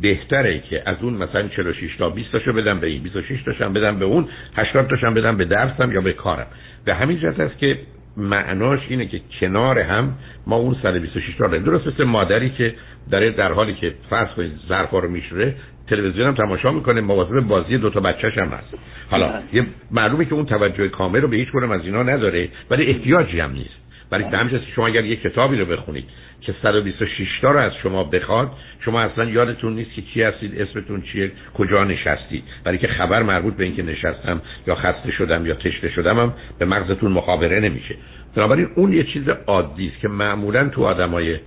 بهتره 0.00 0.58
که 0.58 0.82
از 0.86 0.96
اون 1.02 1.14
مثلا 1.14 1.48
46 1.48 1.96
تا 1.96 2.10
20 2.10 2.32
تاشو 2.32 2.52
بدم 2.52 2.80
به 2.80 2.86
این 2.86 3.02
26 3.02 3.42
تاشم 3.42 3.72
بدم 3.72 3.98
به 3.98 4.04
اون 4.04 4.28
80 4.56 4.88
تاشم 4.88 5.14
بدم 5.14 5.36
به 5.36 5.44
درسم 5.44 5.92
یا 5.92 6.00
به 6.00 6.12
کارم 6.12 6.46
به 6.84 6.94
همین 6.94 7.20
جهت 7.20 7.40
است 7.40 7.58
که 7.58 7.78
معناش 8.16 8.80
اینه 8.88 9.06
که 9.06 9.20
کنار 9.40 9.78
هم 9.78 10.14
ما 10.46 10.56
اون 10.56 10.76
126 10.82 11.34
تا 11.38 11.46
درست 11.46 11.86
مثل 11.86 12.04
مادری 12.04 12.50
که 12.50 12.74
در 13.10 13.28
در 13.28 13.52
حالی 13.52 13.74
که 13.74 13.94
فرض 14.10 14.28
کنید 14.28 14.52
ظرفا 14.68 14.98
رو 14.98 15.08
میشوره 15.08 15.54
تلویزیون 15.88 16.26
هم 16.26 16.34
تماشا 16.34 16.72
می‌کنه 16.72 17.00
مواظب 17.00 17.40
بازی 17.40 17.78
دو 17.78 17.90
تا 17.90 18.00
بچه‌ش 18.00 18.38
هم 18.38 18.48
هست 18.48 18.74
حالا. 19.10 19.30
یه 19.52 19.66
معلومه 19.90 20.24
که 20.24 20.34
اون 20.34 20.46
توجه 20.46 20.88
کامل 20.88 21.20
رو 21.20 21.28
به 21.28 21.36
هیچ 21.36 21.48
کدوم 21.52 21.70
از 21.70 21.80
اینا 21.84 22.02
نداره 22.02 22.48
ولی 22.70 22.86
احتیاجی 22.86 23.40
هم 23.40 23.52
نیست 23.52 23.85
برای 24.10 24.24
همین 24.24 24.60
شما 24.76 24.86
اگر 24.86 25.04
یک 25.04 25.22
کتابی 25.22 25.56
رو 25.56 25.66
بخونید 25.66 26.04
که 26.40 26.54
126 26.62 27.40
تا 27.40 27.50
رو 27.50 27.58
از 27.58 27.72
شما 27.82 28.04
بخواد 28.04 28.50
شما 28.80 29.00
اصلا 29.00 29.24
یادتون 29.24 29.74
نیست 29.74 29.92
که 29.94 30.02
کی 30.02 30.22
هستید 30.22 30.60
اسمتون 30.60 31.02
چیه 31.02 31.32
کجا 31.54 31.84
نشستید. 31.84 32.44
برای 32.64 32.78
که 32.78 32.86
خبر 32.86 33.22
مربوط 33.22 33.54
به 33.54 33.64
اینکه 33.64 33.82
نشستم 33.82 34.42
یا 34.66 34.74
خسته 34.74 35.10
شدم 35.10 35.46
یا 35.46 35.54
تشنه 35.54 35.90
شدم 35.90 36.18
هم 36.18 36.34
به 36.58 36.64
مغزتون 36.64 37.12
مخابره 37.12 37.60
نمیشه. 37.60 37.94
بنابراین 38.36 38.68
اون 38.76 38.92
یه 38.92 39.04
چیز 39.04 39.28
عادی 39.46 39.88
است 39.88 40.00
که 40.00 40.08
معمولا 40.08 40.68
تو 40.68 40.84
آدمای 40.84 41.38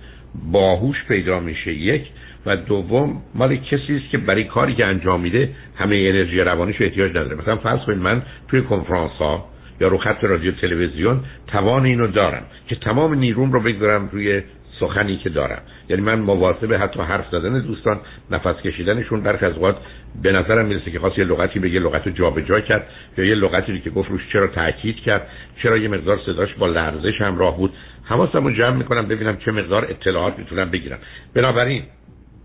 باهوش 0.52 0.96
پیدا 1.08 1.40
میشه. 1.40 1.72
یک 1.72 2.02
و 2.46 2.56
دوم 2.56 3.22
مال 3.34 3.56
کسی 3.56 3.96
است 3.96 4.10
که 4.10 4.18
برای 4.18 4.44
کاری 4.44 4.74
که 4.74 4.86
انجام 4.86 5.20
میده 5.20 5.48
همه 5.78 5.96
انرژی 5.96 6.40
روانیش 6.40 6.76
احتیاج 6.80 7.10
نداره. 7.10 7.34
مثلا 7.36 7.56
فرض 7.56 7.80
کنید 7.80 7.98
من 7.98 8.22
توی 8.48 8.62
کنفرانس 8.62 9.12
ها 9.12 9.48
یا 9.80 9.88
رو 9.88 9.98
خط 9.98 10.24
رادیو 10.24 10.52
تلویزیون 10.52 11.20
توان 11.46 11.84
اینو 11.84 12.06
دارم 12.06 12.42
که 12.68 12.76
تمام 12.76 13.14
نیروم 13.14 13.52
رو 13.52 13.60
بگذارم 13.60 14.08
روی 14.12 14.42
سخنی 14.80 15.16
که 15.16 15.30
دارم. 15.30 15.62
یعنی 15.88 16.02
من 16.02 16.18
مواظب 16.18 16.74
حتی 16.74 17.00
حرف 17.00 17.26
زدن 17.32 17.60
دوستان 17.60 18.00
نفس 18.30 18.62
کشیدنشون 18.62 19.22
برخی 19.22 19.46
از 19.46 19.54
اوقات 19.54 19.76
به 20.22 20.32
نظرم 20.32 20.66
می‌رسه 20.66 20.90
که 20.90 20.98
خواست 20.98 21.18
یه 21.18 21.24
لغتی 21.24 21.58
به 21.58 21.70
یه 21.70 21.80
لغت 21.80 22.08
جابجا 22.08 22.60
کرد 22.60 22.86
یا 23.18 23.24
یه 23.24 23.34
لغتی 23.34 23.80
که 23.80 23.90
گفت 23.90 24.10
روش 24.10 24.28
چرا 24.32 24.46
تاکید 24.46 24.96
کرد 24.96 25.26
چرا 25.62 25.76
یه 25.76 25.88
مقدار 25.88 26.18
صداش 26.26 26.54
با 26.54 26.66
لرزش 26.66 27.20
همراه 27.20 27.56
بود. 27.56 27.72
حواسم 28.04 28.44
رو 28.44 28.50
جمع 28.50 28.76
می‌کنم 28.76 29.08
ببینم 29.08 29.36
چه 29.36 29.52
مقدار 29.52 29.84
اطلاعات 29.84 30.38
می‌تونم 30.38 30.70
بگیرم. 30.70 30.98
بنابراین 31.34 31.82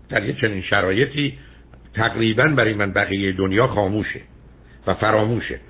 در 0.08 0.24
یه 0.24 0.32
چنین 0.32 0.62
شرایطی 0.62 1.38
تقریبا 1.94 2.44
برای 2.44 2.74
من 2.74 2.92
بقیه 2.92 3.32
دنیا 3.32 3.66
خاموشه 3.66 4.20
و 4.86 4.94
فراموشه. 4.94 5.60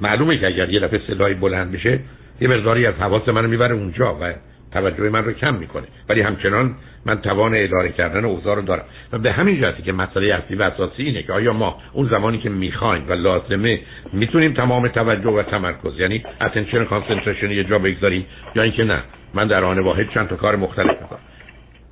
معلومه 0.00 0.38
که 0.38 0.46
اگر 0.46 0.70
یه 0.70 0.80
دفعه 0.80 1.00
صدای 1.06 1.34
بلند 1.34 1.72
بشه 1.72 2.00
یه 2.40 2.48
مقداری 2.48 2.86
از 2.86 2.94
حواس 2.94 3.28
منو 3.28 3.48
می‌بره 3.48 3.74
اونجا 3.74 4.18
و 4.20 4.32
توجه 4.72 5.10
من 5.10 5.24
رو 5.24 5.32
کم 5.32 5.54
می‌کنه. 5.54 5.84
ولی 6.08 6.20
همچنان 6.20 6.74
من 7.06 7.20
توان 7.20 7.52
اداره 7.54 7.88
کردن 7.88 8.24
اوضاع 8.24 8.56
رو 8.56 8.62
دارم. 8.62 8.84
و 9.12 9.18
به 9.18 9.32
همین 9.32 9.60
جهتی 9.60 9.82
که 9.82 9.92
مسئله 9.92 10.34
اصلی 10.34 10.56
و 10.56 10.62
اساسی 10.62 11.02
اینه 11.02 11.22
که 11.22 11.32
آیا 11.32 11.52
ما 11.52 11.78
اون 11.92 12.08
زمانی 12.08 12.38
که 12.38 12.50
می‌خوایم 12.50 13.08
و 13.08 13.12
لازمه 13.12 13.80
می‌تونیم 14.12 14.52
تمام 14.52 14.88
توجه 14.88 15.30
و 15.30 15.42
تمرکز 15.42 16.00
یعنی 16.00 16.24
attention 16.40 16.84
concentration 16.84 17.50
یه 17.50 17.64
جا 17.64 17.78
بگذاریم 17.78 18.26
یا 18.54 18.62
اینکه 18.62 18.84
نه 18.84 19.02
من 19.34 19.46
در 19.46 19.64
آن 19.64 19.78
واحد 19.78 20.10
چند 20.10 20.28
تا 20.28 20.36
کار 20.36 20.56
مختلف 20.56 20.96
می‌کنم. 21.02 21.20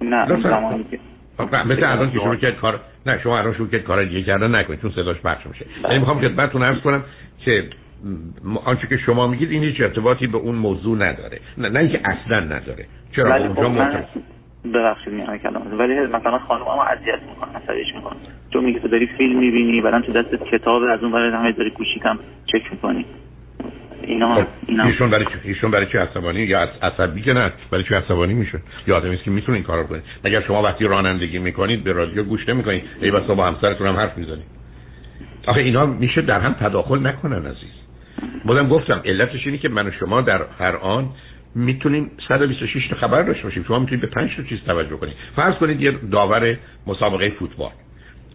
نه 0.01 0.43
زمانی 0.43 0.87
که 0.91 0.99
مثل 1.67 1.85
الان 1.85 2.13
که 2.13 2.19
شروع 2.19 2.37
کرد 2.37 2.57
کار 2.57 2.81
نه 3.07 3.21
شما 3.23 3.39
الان 3.39 3.55
شروع 3.55 3.69
کرد 3.69 3.83
کار 3.83 4.05
دیگه 4.05 4.23
کردن 4.23 4.55
نکنید 4.55 4.81
چون 4.81 4.91
صداش 4.91 5.17
پخش 5.17 5.47
میشه. 5.47 5.67
یعنی 5.85 5.99
می‌خوام 5.99 6.21
خدمتتون 6.21 6.63
عرض 6.63 6.81
کنم 6.81 7.05
که 7.45 7.65
آنچه 8.64 8.87
که 8.87 8.97
شما 8.97 9.26
میگید 9.26 9.50
این 9.50 9.62
هیچ 9.62 9.80
ارتباطی 9.80 10.26
به 10.26 10.38
اون 10.38 10.54
موضوع 10.54 10.97
نداره. 10.97 11.40
نه, 11.59 11.68
نه 11.68 11.78
اینکه 11.78 12.00
اصلا 12.04 12.40
نداره. 12.40 12.87
چرا؟ 13.16 13.37
اونجا 13.37 13.62
خب 13.64 14.21
ببخشید 14.75 15.12
میام 15.12 15.38
کلام. 15.38 15.78
ولی 15.78 15.94
مثلا 15.94 16.38
خانم 16.38 16.62
اما 16.62 16.85
اذیت 16.85 17.21
می‌کنه 17.28 17.56
عصبیش 17.56 17.94
می‌کنه 17.94 18.16
تو 18.50 18.61
میگی 18.61 18.80
تو 18.80 18.88
داری 18.88 19.06
فیلم 19.06 19.38
می‌بینی 19.38 19.80
بعدم 19.80 20.00
تو 20.00 20.12
دستت 20.12 20.44
کتاب 20.44 20.82
از 20.82 21.02
اون 21.02 21.12
برای 21.12 21.30
همه 21.30 21.52
داری 21.52 21.71
گوشیتم 21.71 22.18
چک 22.47 22.73
می‌کنی. 22.73 23.04
اینا 24.02 24.35
خب، 24.35 24.47
اینا 24.66 24.85
ایشون 24.85 25.11
برای 25.11 25.26
ایشون 25.44 25.71
برای 25.71 25.87
چه 25.87 26.00
عصبانی؟ 26.00 26.40
یا 26.40 26.68
عصبی 26.82 27.23
که 27.23 27.32
نه 27.32 27.52
برای 27.71 27.85
چه 27.85 27.97
عصبانی 27.97 28.35
میشه؟ 28.35 28.59
یا 28.87 28.97
آدمی 28.97 29.16
که 29.16 29.30
می‌تونه 29.30 29.56
این 29.56 29.64
کارو 29.64 29.87
کنه. 29.87 30.02
مگر 30.25 30.40
شما 30.40 30.62
وقتی 30.62 30.85
رانندگی 30.85 31.38
می‌کنید 31.38 31.85
به 31.85 31.92
رادیو 31.92 32.23
گوش 32.23 32.49
نمی‌کنید 32.49 32.82
ای 33.00 33.11
بس 33.11 33.23
با 33.23 33.47
همسرتون 33.47 33.87
هم 33.87 33.97
حرف 33.97 34.18
می‌زنید؟ 34.18 34.62
آخه 35.47 35.61
اینا 35.61 35.87
میشه 35.87 36.23
در 36.23 36.40
هم 36.40 36.52
تداخل 36.52 37.06
نکنن 37.06 37.47
عزیز. 37.47 37.82
بازم 38.45 38.69
گفتم 38.69 39.03
علتش 39.05 39.47
اینه 39.47 39.59
که 39.59 39.69
من 39.69 39.87
و 39.87 39.91
شما 39.91 40.21
در 40.21 40.41
هر 40.59 40.77
آن 40.77 41.09
می‌تونیم 41.55 42.11
126 42.29 42.89
تا 42.89 42.97
خبر 42.97 43.23
داشته 43.23 43.45
باشیم. 43.45 43.65
شما 43.69 43.79
می‌تونید 43.79 44.01
به 44.01 44.07
5 44.07 44.37
تا 44.37 44.43
چیز 44.43 44.59
توجه 44.67 44.97
کنید. 44.97 45.15
فرض 45.37 45.55
کنید 45.55 45.81
یه 45.81 45.93
داور 46.11 46.57
مسابقه 46.87 47.31
فوتبال. 47.31 47.71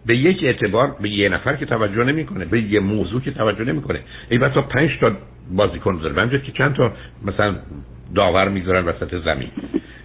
به 0.06 0.16
یک 0.16 0.44
اعتبار 0.44 0.96
به 1.00 1.08
یه 1.08 1.28
نفر 1.28 1.56
که 1.56 1.66
توجه 1.66 2.04
نمی‌کنه 2.04 2.44
به 2.44 2.60
یه 2.60 2.80
موضوع 2.80 3.20
که 3.20 3.30
توجه 3.30 3.64
نمی‌کنه. 3.64 4.00
ای 4.30 4.38
بسا 4.38 4.62
5 4.62 4.90
تا 5.00 5.12
بازیکن 5.50 5.98
داره. 6.02 6.38
که 6.38 6.52
چند 6.52 6.74
تا 6.74 6.92
مثلا 7.24 7.56
داور 8.14 8.48
می‌ذارن 8.48 8.84
وسط 8.84 9.14
زمین. 9.24 9.48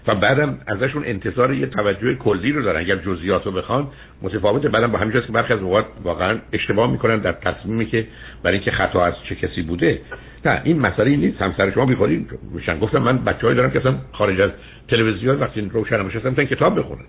و 0.08 0.16
بعدم 0.16 0.58
ازشون 0.68 1.04
انتظار 1.06 1.54
یه 1.54 1.66
توجه 1.66 2.16
کلی 2.16 2.52
رو 2.52 2.62
دارن. 2.62 2.80
اگر 2.80 2.96
جزئیات 2.96 3.46
رو 3.46 3.52
بخوان 3.52 3.88
متفاوته. 4.22 4.70
بعدم 4.70 4.92
با 4.92 5.00
همین 5.00 5.22
که 5.22 5.32
برخی 5.32 5.54
از 5.54 5.60
اوقات 5.60 5.86
واقعا 6.04 6.40
اشتباه 6.54 6.92
می‌کنن 6.92 7.18
در 7.18 7.32
تصمیمی 7.32 7.86
که 7.86 8.08
برای 8.44 8.58
اینکه 8.58 8.72
خطا 8.72 9.06
از 9.06 9.14
چه 9.30 9.36
کسی 9.36 9.62
بوده. 9.62 10.00
نه 10.46 10.62
این 10.64 10.80
مسئله 10.80 11.16
نیست. 11.16 11.42
همسر 11.42 11.72
شما 11.72 11.86
بیخورین 11.86 12.28
روشن. 12.54 12.80
گفتم 12.80 12.98
من 12.98 13.18
بچه‌ای 13.18 13.56
دارم 13.56 13.72
که 13.72 13.80
اصلا 13.80 13.96
خارج 14.12 14.42
از 14.42 14.52
تلویزیون 14.88 15.40
وقتی 15.40 15.62
روشن 15.62 16.06
نشستم 16.06 16.34
تا 16.34 16.44
کتاب 16.44 16.80
بخونن. 16.80 17.06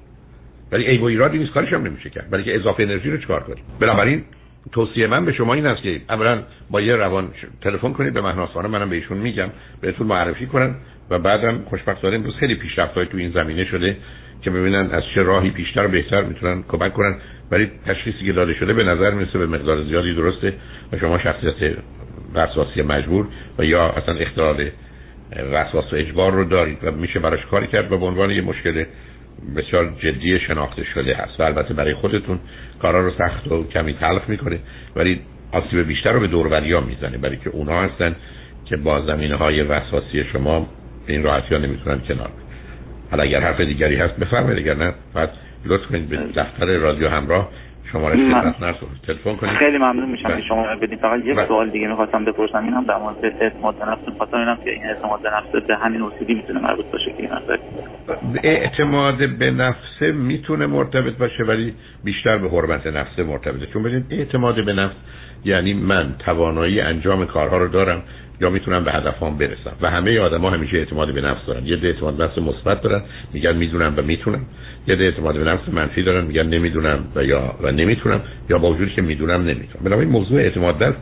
ولی 0.73 0.87
ای 0.87 0.99
و 0.99 1.05
ایرادی 1.05 1.39
نیست. 1.39 1.53
کارش 1.53 1.73
هم 1.73 1.83
نمیشه 1.83 2.11
کرد. 2.11 2.31
برای 2.31 2.45
که 2.45 2.57
اضافه 2.57 2.83
انرژی 2.83 3.11
رو 3.11 3.17
چکار 3.17 3.43
کنیم؟ 3.43 3.65
بنابراین 3.81 4.25
توصیه 4.73 5.07
من 5.07 5.25
به 5.25 5.33
شما 5.33 5.55
این 5.55 5.67
است 5.67 5.83
که 5.83 6.01
اولا 6.09 6.43
با 6.71 6.81
یه 6.81 6.97
روان 6.97 7.29
تلفن 7.61 7.93
کنید 7.93 8.15
به 8.15 8.21
مهناسوانه 8.21 8.69
منم 8.69 8.91
به 8.91 8.97
ایشون 8.97 9.19
میگم 9.19 9.49
بهتون 9.81 10.07
معرفی 10.07 10.47
کنن 10.47 10.75
و 11.11 11.19
بعدم 11.19 11.59
خوشبختانه 11.71 12.15
امروز 12.15 12.37
خیلی 12.37 12.55
پیشرفت 12.55 13.05
تو 13.05 13.19
این 13.19 13.31
زمینه 13.31 13.65
شده 13.65 13.97
که 14.43 14.51
ببینن 14.51 14.91
از 14.93 15.03
چه 15.15 15.23
راهی 15.23 15.51
بیشتر 15.51 15.87
بهتر 15.87 16.23
می‌تونن 16.23 16.63
کمک 16.69 16.93
کنن. 16.93 17.17
ولی 17.51 17.71
تشخیصی 17.87 18.27
که 18.27 18.33
داده 18.33 18.55
شده 18.55 18.73
به 18.73 18.85
نظر 18.85 19.11
می‌رسه 19.11 19.39
به 19.39 19.47
مقدار 19.47 19.85
زیادی 19.85 20.15
درسته 20.15 20.53
و 20.93 20.99
شما 20.99 21.19
شخصیت 21.19 21.77
وسواسی 22.35 22.83
مجبور 22.83 23.27
و 23.59 23.65
یا 23.65 23.89
اصلا 23.89 24.15
اختلال 24.15 24.71
وسواس 25.53 25.93
و 25.93 25.97
اجبار 25.97 26.33
رو 26.33 26.45
دارید 26.45 26.79
و 26.83 26.91
میشه 26.91 27.19
براش 27.19 27.47
کاری 27.47 27.67
کرد 27.67 27.93
و 27.93 27.99
به 27.99 28.07
عنوان 28.07 28.31
یه 28.31 28.43
مشکل 28.43 28.85
بسیار 29.57 29.95
جدی 30.03 30.41
شناخته 30.41 30.85
شده 30.85 31.15
هست 31.15 31.41
و 31.41 31.43
البته 31.43 31.75
برای 31.75 31.95
خودتون 31.95 32.39
کارا 32.83 33.01
رو 33.01 33.11
سخت 33.19 33.53
و 33.53 33.65
کمی 33.65 33.95
تلخ 33.95 34.29
می‌کنه 34.29 34.59
ولی 34.97 35.21
آسیب 35.53 35.81
بیشتر 35.81 36.13
رو 36.13 36.21
به 36.21 36.27
دوروریا 36.27 36.81
می‌زنه 36.81 37.19
برای 37.19 37.37
که 37.37 37.51
اونها 37.51 37.83
هستن 37.83 38.17
که 38.65 38.77
با 38.77 39.07
زمینه 39.07 39.37
های 39.37 39.63
وسواسی 39.63 40.25
شما 40.33 40.67
این 41.07 41.23
راحتی 41.23 41.55
ها 41.55 41.61
نمی‌تونن 41.61 42.01
کنار 42.01 42.31
حالا 43.11 43.23
اگر 43.23 43.41
حرف 43.41 43.61
دیگری 43.61 43.97
هست 43.97 44.17
بفرمایید 44.17 44.59
اگر 44.59 44.75
نه 44.75 44.93
بعد 45.15 45.31
لطف 45.65 45.87
کنید 45.87 46.09
به 46.09 46.17
دفتر 46.17 46.67
رادیو 46.67 47.09
همراه 47.09 47.51
شماره 47.95 48.17
من... 48.17 48.55
تلفن 49.07 49.37
کنید. 49.37 49.57
خیلی 49.57 49.79
ممنون 49.79 50.11
میشم 50.11 50.29
که 50.29 50.35
بله. 50.35 50.43
شما 50.49 50.67
بدین. 50.83 50.99
فقط 50.99 51.25
یک 51.25 51.37
بله. 51.37 51.47
سوال 51.47 51.71
دیگه 51.71 51.89
می‌خواستم 51.89 52.25
بپرسم. 52.25 52.65
این 52.65 52.73
هم 52.73 52.85
در 52.85 52.99
مورد 52.99 53.25
اعتماد 53.25 53.75
به 53.79 53.85
نفس 53.85 54.09
می‌خواستم 54.09 54.37
اینم 54.37 54.59
که 54.65 54.71
این 54.71 54.87
اعتماد 54.87 55.23
به 55.23 55.31
نفس 55.31 55.67
به 55.67 55.77
همین 55.77 56.03
اصولی 56.03 56.35
می‌تونه 56.35 56.61
مربوط 56.61 56.87
باشه 56.87 57.13
که 57.13 57.23
این 57.23 57.31
اعتماد 58.43 59.39
به 59.39 59.51
نفس 59.51 60.03
می‌تونه 60.03 60.67
مرتبط 60.67 61.17
باشه 61.17 61.45
ولی 61.45 61.75
بیشتر 62.05 62.39
به 62.39 62.49
حرمت 62.49 62.87
نفس 62.87 63.19
مرتبطه. 63.19 63.67
چون 63.67 63.83
ببینید 63.83 64.07
اعتماد 64.11 64.65
به 64.65 64.73
نفس 64.73 64.95
یعنی 65.45 65.75
من 65.75 66.15
توانایی 66.19 66.81
انجام 66.81 67.27
کارها 67.27 67.59
رو 67.59 67.69
دارم 67.69 68.03
یا 68.41 68.51
می‌تونم 68.51 68.85
به 68.85 68.93
هدفام 68.93 69.39
برسم. 69.39 69.73
و 69.81 69.91
همه 69.91 70.19
آدما 70.19 70.51
همیشه 70.51 70.77
اعتماد 70.77 71.15
به 71.15 71.21
نفس 71.21 71.47
دارن. 71.47 71.67
یه 71.67 71.79
اعتماد 71.83 72.17
به 72.17 72.25
نفس 72.25 72.39
مثبت 72.39 72.83
دارن. 72.83 73.03
میگن 73.33 73.57
می‌دونم 73.57 73.95
و 73.97 74.03
می‌تونم. 74.03 74.47
یه 74.87 74.97
اعتماد 74.97 75.35
به 75.35 75.45
نفس 75.45 75.69
منفی 75.69 76.03
دارن. 76.03 76.25
میگن 76.25 76.47
نمی‌دونم 76.47 77.05
و 77.15 77.25
یا 77.25 77.55
و 77.61 77.71
نمی‌تونم. 77.71 78.21
یا 78.51 78.59
با 78.59 78.71
وجودی 78.73 78.91
که 78.91 79.03
می‌دونم 79.03 79.41
نمی‌تونم. 79.41 79.85
بنابراین 79.85 80.11
موضوع 80.11 80.41
اعتماد 80.41 80.79
به 80.79 80.95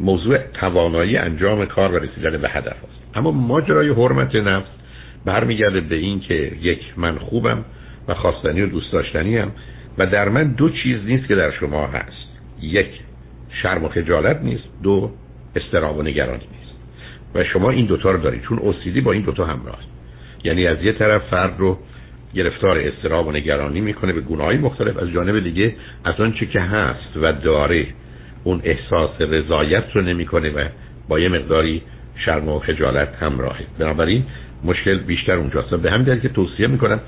موضوع 0.00 0.38
توانایی 0.38 1.16
انجام 1.16 1.66
کار 1.66 1.92
و 1.92 1.98
رسیدن 1.98 2.36
به 2.36 2.48
هدف 2.48 2.66
است. 2.66 3.16
اما 3.16 3.30
ماجرای 3.30 3.88
حرمت 3.88 4.34
نفس 4.34 4.68
برمیگرده 5.24 5.80
به 5.80 5.96
این 5.96 6.20
که 6.20 6.52
یک 6.62 6.80
من 6.96 7.18
خوبم 7.18 7.64
و 8.08 8.14
خواستنی 8.14 8.62
و 8.62 8.66
دوست 8.66 8.92
داشتنی 8.92 9.36
هم 9.36 9.52
و 9.98 10.06
در 10.06 10.28
من 10.28 10.52
دو 10.52 10.70
چیز 10.70 10.96
نیست 11.04 11.28
که 11.28 11.34
در 11.34 11.50
شما 11.50 11.86
هست. 11.86 12.28
یک 12.60 12.88
شرم 13.62 13.84
و 13.84 13.88
خجالت 13.88 14.40
نیست. 14.42 14.64
دو 14.82 15.10
استراب 15.56 15.98
و 15.98 16.02
نگرانی 16.02 16.42
و 17.34 17.44
شما 17.44 17.70
این 17.70 17.86
دوتا 17.86 18.10
رو 18.10 18.18
دارید. 18.18 18.42
چون 18.42 18.58
اوسیدی 18.58 19.00
با 19.00 19.12
این 19.12 19.22
دوتا 19.22 19.44
همراه 19.44 19.78
یعنی 20.44 20.66
از 20.66 20.82
یه 20.82 20.92
طرف 20.92 21.22
فرد 21.30 21.54
رو 21.58 21.78
گرفتار 22.34 22.78
استراب 22.78 23.26
و 23.26 23.32
نگرانی 23.32 23.80
می‌کنه 23.80 24.12
به 24.12 24.20
گناهی 24.20 24.58
مختلف 24.58 24.96
از 24.96 25.10
جانب 25.10 25.44
دیگه 25.44 25.74
از 26.04 26.20
آنچه 26.20 26.46
که 26.46 26.60
هست 26.60 27.16
و 27.16 27.32
داره 27.32 27.86
اون 28.44 28.60
احساس 28.64 29.10
رضایت 29.20 29.84
رو 29.94 30.02
نمی‌کنه 30.02 30.50
و 30.50 30.68
با 31.08 31.20
یه 31.20 31.28
مقداری 31.28 31.82
شرم 32.24 32.48
و 32.48 32.58
خجالت 32.58 33.08
همراهه. 33.20 33.64
بنابراین 33.78 34.24
مشکل 34.64 34.98
بیشتر 34.98 35.32
اونجاست. 35.32 35.74
به 35.74 35.90
همین 35.90 36.06
دلیل 36.06 36.20
که 36.20 36.28
توصیه 36.28 36.66
می‌کنم 36.66 37.00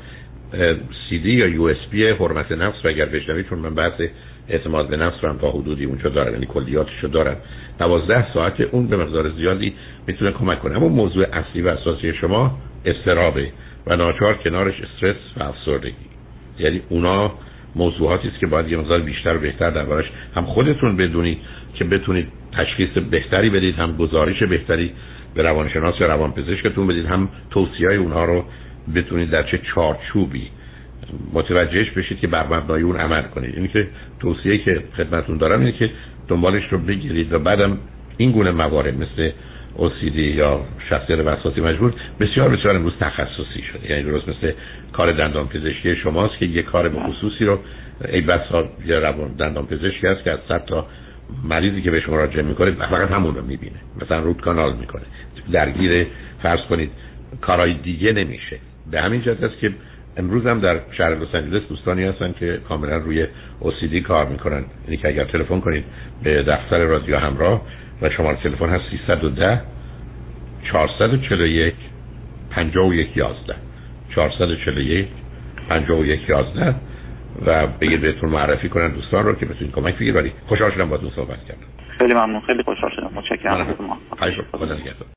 سی 1.08 1.18
دی 1.18 1.30
یا 1.30 1.46
یو 1.46 1.62
اس 1.62 1.76
بی 1.90 2.08
حرمت 2.08 2.52
نفس 2.52 2.84
و 2.84 2.88
اگر 2.88 3.04
بشنوید 3.04 3.48
چون 3.48 3.58
من 3.58 3.74
بحث 3.74 4.00
اعتماد 4.48 4.88
به 4.88 4.96
نفس 4.96 5.16
رو 5.22 5.28
هم 5.28 5.38
تا 5.38 5.50
حدودی 5.50 5.84
اونجا 5.84 6.10
دارم 6.10 6.32
یعنی 6.32 6.46
کلیاتش 6.46 6.98
رو 7.02 7.08
دارم. 7.08 7.36
دوازده 7.78 8.32
ساعت 8.32 8.60
اون 8.60 8.86
به 8.86 8.96
مقدار 8.96 9.30
زیادی 9.30 9.74
می‌تونه 10.10 10.32
کمک 10.32 10.58
کنه. 10.60 10.76
اما 10.76 10.88
موضوع 10.88 11.26
اصلی 11.32 11.62
و 11.62 11.68
اساسی 11.68 12.12
شما 12.12 12.58
استرابه 12.84 13.52
و 13.86 13.96
ناچار 13.96 14.34
کنارش 14.34 14.74
استرس 14.80 15.16
و 15.36 15.42
افسردگی. 15.42 15.94
یعنی 16.58 16.82
اونا 16.88 17.32
موضوعاتی 17.76 18.28
است 18.28 18.38
که 18.38 18.46
باید 18.46 18.68
یه 18.68 18.76
مقدار 18.76 19.00
بیشتر 19.00 19.36
و 19.36 19.40
بهتر 19.40 19.70
دربارش 19.70 20.04
هم 20.34 20.44
خودتون 20.44 20.96
بدونید 20.96 21.38
که 21.74 21.84
بتونید 21.84 22.28
تشخیص 22.52 22.88
بهتری 23.10 23.50
بدید 23.50 23.74
هم 23.74 23.96
گزارش 23.96 24.42
بهتری 24.42 24.92
به 25.34 25.42
روانشناس 25.42 26.00
یا 26.00 26.06
روانپزشکتون 26.06 26.86
بدید 26.86 27.06
هم 27.06 27.28
توصیه 27.50 27.88
های 27.88 27.96
اونها 27.96 28.24
رو 28.24 28.44
بتونید 28.94 29.30
در 29.30 29.42
چه 29.42 29.60
چارچوبی 29.74 30.50
متوجهش 31.32 31.90
بشید 31.90 32.18
که 32.18 32.26
بر 32.26 32.46
مبنای 32.46 32.82
اون 32.82 32.96
عمل 32.96 33.22
کنید. 33.22 33.54
اینی 33.54 33.68
که 33.68 33.88
توصیه 34.20 34.58
که 34.58 34.82
خدمتون 34.96 35.36
دارم 35.36 35.60
اینه 35.60 35.72
که 35.72 35.90
دنبالش 36.28 36.62
رو 36.70 36.78
بگیرید 36.78 37.32
و 37.32 37.38
بعدم 37.38 37.78
این 38.16 38.32
گونه 38.32 38.50
موارد 38.50 38.94
مثل 38.94 39.30
OCD 39.76 40.18
یا 40.18 40.64
شخصیت 40.88 41.18
وسواسی 41.18 41.60
مجبور 41.60 41.94
بسیار 42.20 42.48
بسیار 42.48 42.76
امروز 42.76 42.92
تخصصی 43.00 43.62
شده. 43.72 43.90
یعنی 43.90 44.02
درست 44.02 44.28
مثل 44.28 44.52
کار 44.92 45.12
دندان 45.12 45.48
پزشکی 45.48 45.96
شماست 45.96 46.38
که 46.38 46.46
یه 46.46 46.62
کار 46.62 46.88
به 46.88 47.00
خصوصی 47.00 47.44
رو 47.44 47.58
ای 48.08 48.20
بسا 48.20 48.68
یه 48.86 48.98
روان 48.98 49.32
دندان 49.32 49.66
پزشکی 49.66 50.06
هست 50.06 50.24
که 50.24 50.30
از 50.30 50.38
صد 50.48 50.64
تا 50.64 50.86
مریضی 51.44 51.82
که 51.82 51.90
به 51.90 52.00
شما 52.00 52.16
راجع 52.16 52.42
می‌کنه 52.42 52.70
فقط 52.70 53.10
همون 53.10 53.34
رو 53.34 53.42
می‌بینه. 53.42 53.76
مثلا 54.02 54.18
رود 54.18 54.40
کانال 54.40 54.76
می‌کنه. 54.76 55.02
درگیر 55.52 56.06
فرض 56.42 56.60
کنید 56.60 56.90
کارهای 57.40 57.74
دیگه 57.74 58.12
نمیشه. 58.12 58.58
به 58.90 59.00
همین 59.00 59.22
جهت 59.22 59.42
است 59.42 59.58
که 59.58 59.72
امروز 60.16 60.46
هم 60.46 60.60
در 60.60 60.80
شهر 60.92 61.14
لس 61.14 61.34
آنجلس 61.34 61.62
دوستانی 61.68 62.04
هستن 62.04 62.34
که 62.40 62.60
کاملا 62.68 62.96
روی 62.96 63.26
OCD 63.62 63.94
کار 63.96 64.26
می‌کنن. 64.26 64.64
یعنی 64.84 64.96
که 64.96 65.08
اگر 65.08 65.24
تلفن 65.24 65.60
کنید 65.60 65.84
به 66.22 66.42
دفتر 66.42 66.84
رادیو 66.84 67.16
همراه 67.16 67.62
و 68.02 68.10
شماره 68.10 68.36
تلفن 68.36 68.68
هست 68.68 68.84
310 69.06 69.60
441 70.72 71.74
51 72.50 73.16
11 73.16 73.54
441 74.14 75.08
51 75.68 76.20
11 76.28 76.74
و 77.46 77.66
بگید 77.66 78.00
بهتون 78.00 78.30
معرفی 78.30 78.68
کنن 78.68 78.88
دوستان 78.88 79.24
رو 79.24 79.34
که 79.34 79.46
بتونید 79.46 79.74
کمک 79.74 79.94
بگیرید. 79.94 80.16
ولی 80.16 80.32
خوشحال 80.46 80.70
شدم 80.70 80.88
باهاتون 80.88 81.10
صحبت 81.10 81.44
کردم. 81.44 81.60
خیلی 81.98 82.14
ممنون. 82.14 82.40
خیلی 82.40 82.62
خوشحال 82.62 82.90
شدم. 82.96 83.10
متشکرم. 83.14 83.76
از 84.18 84.32
شما 84.32 84.66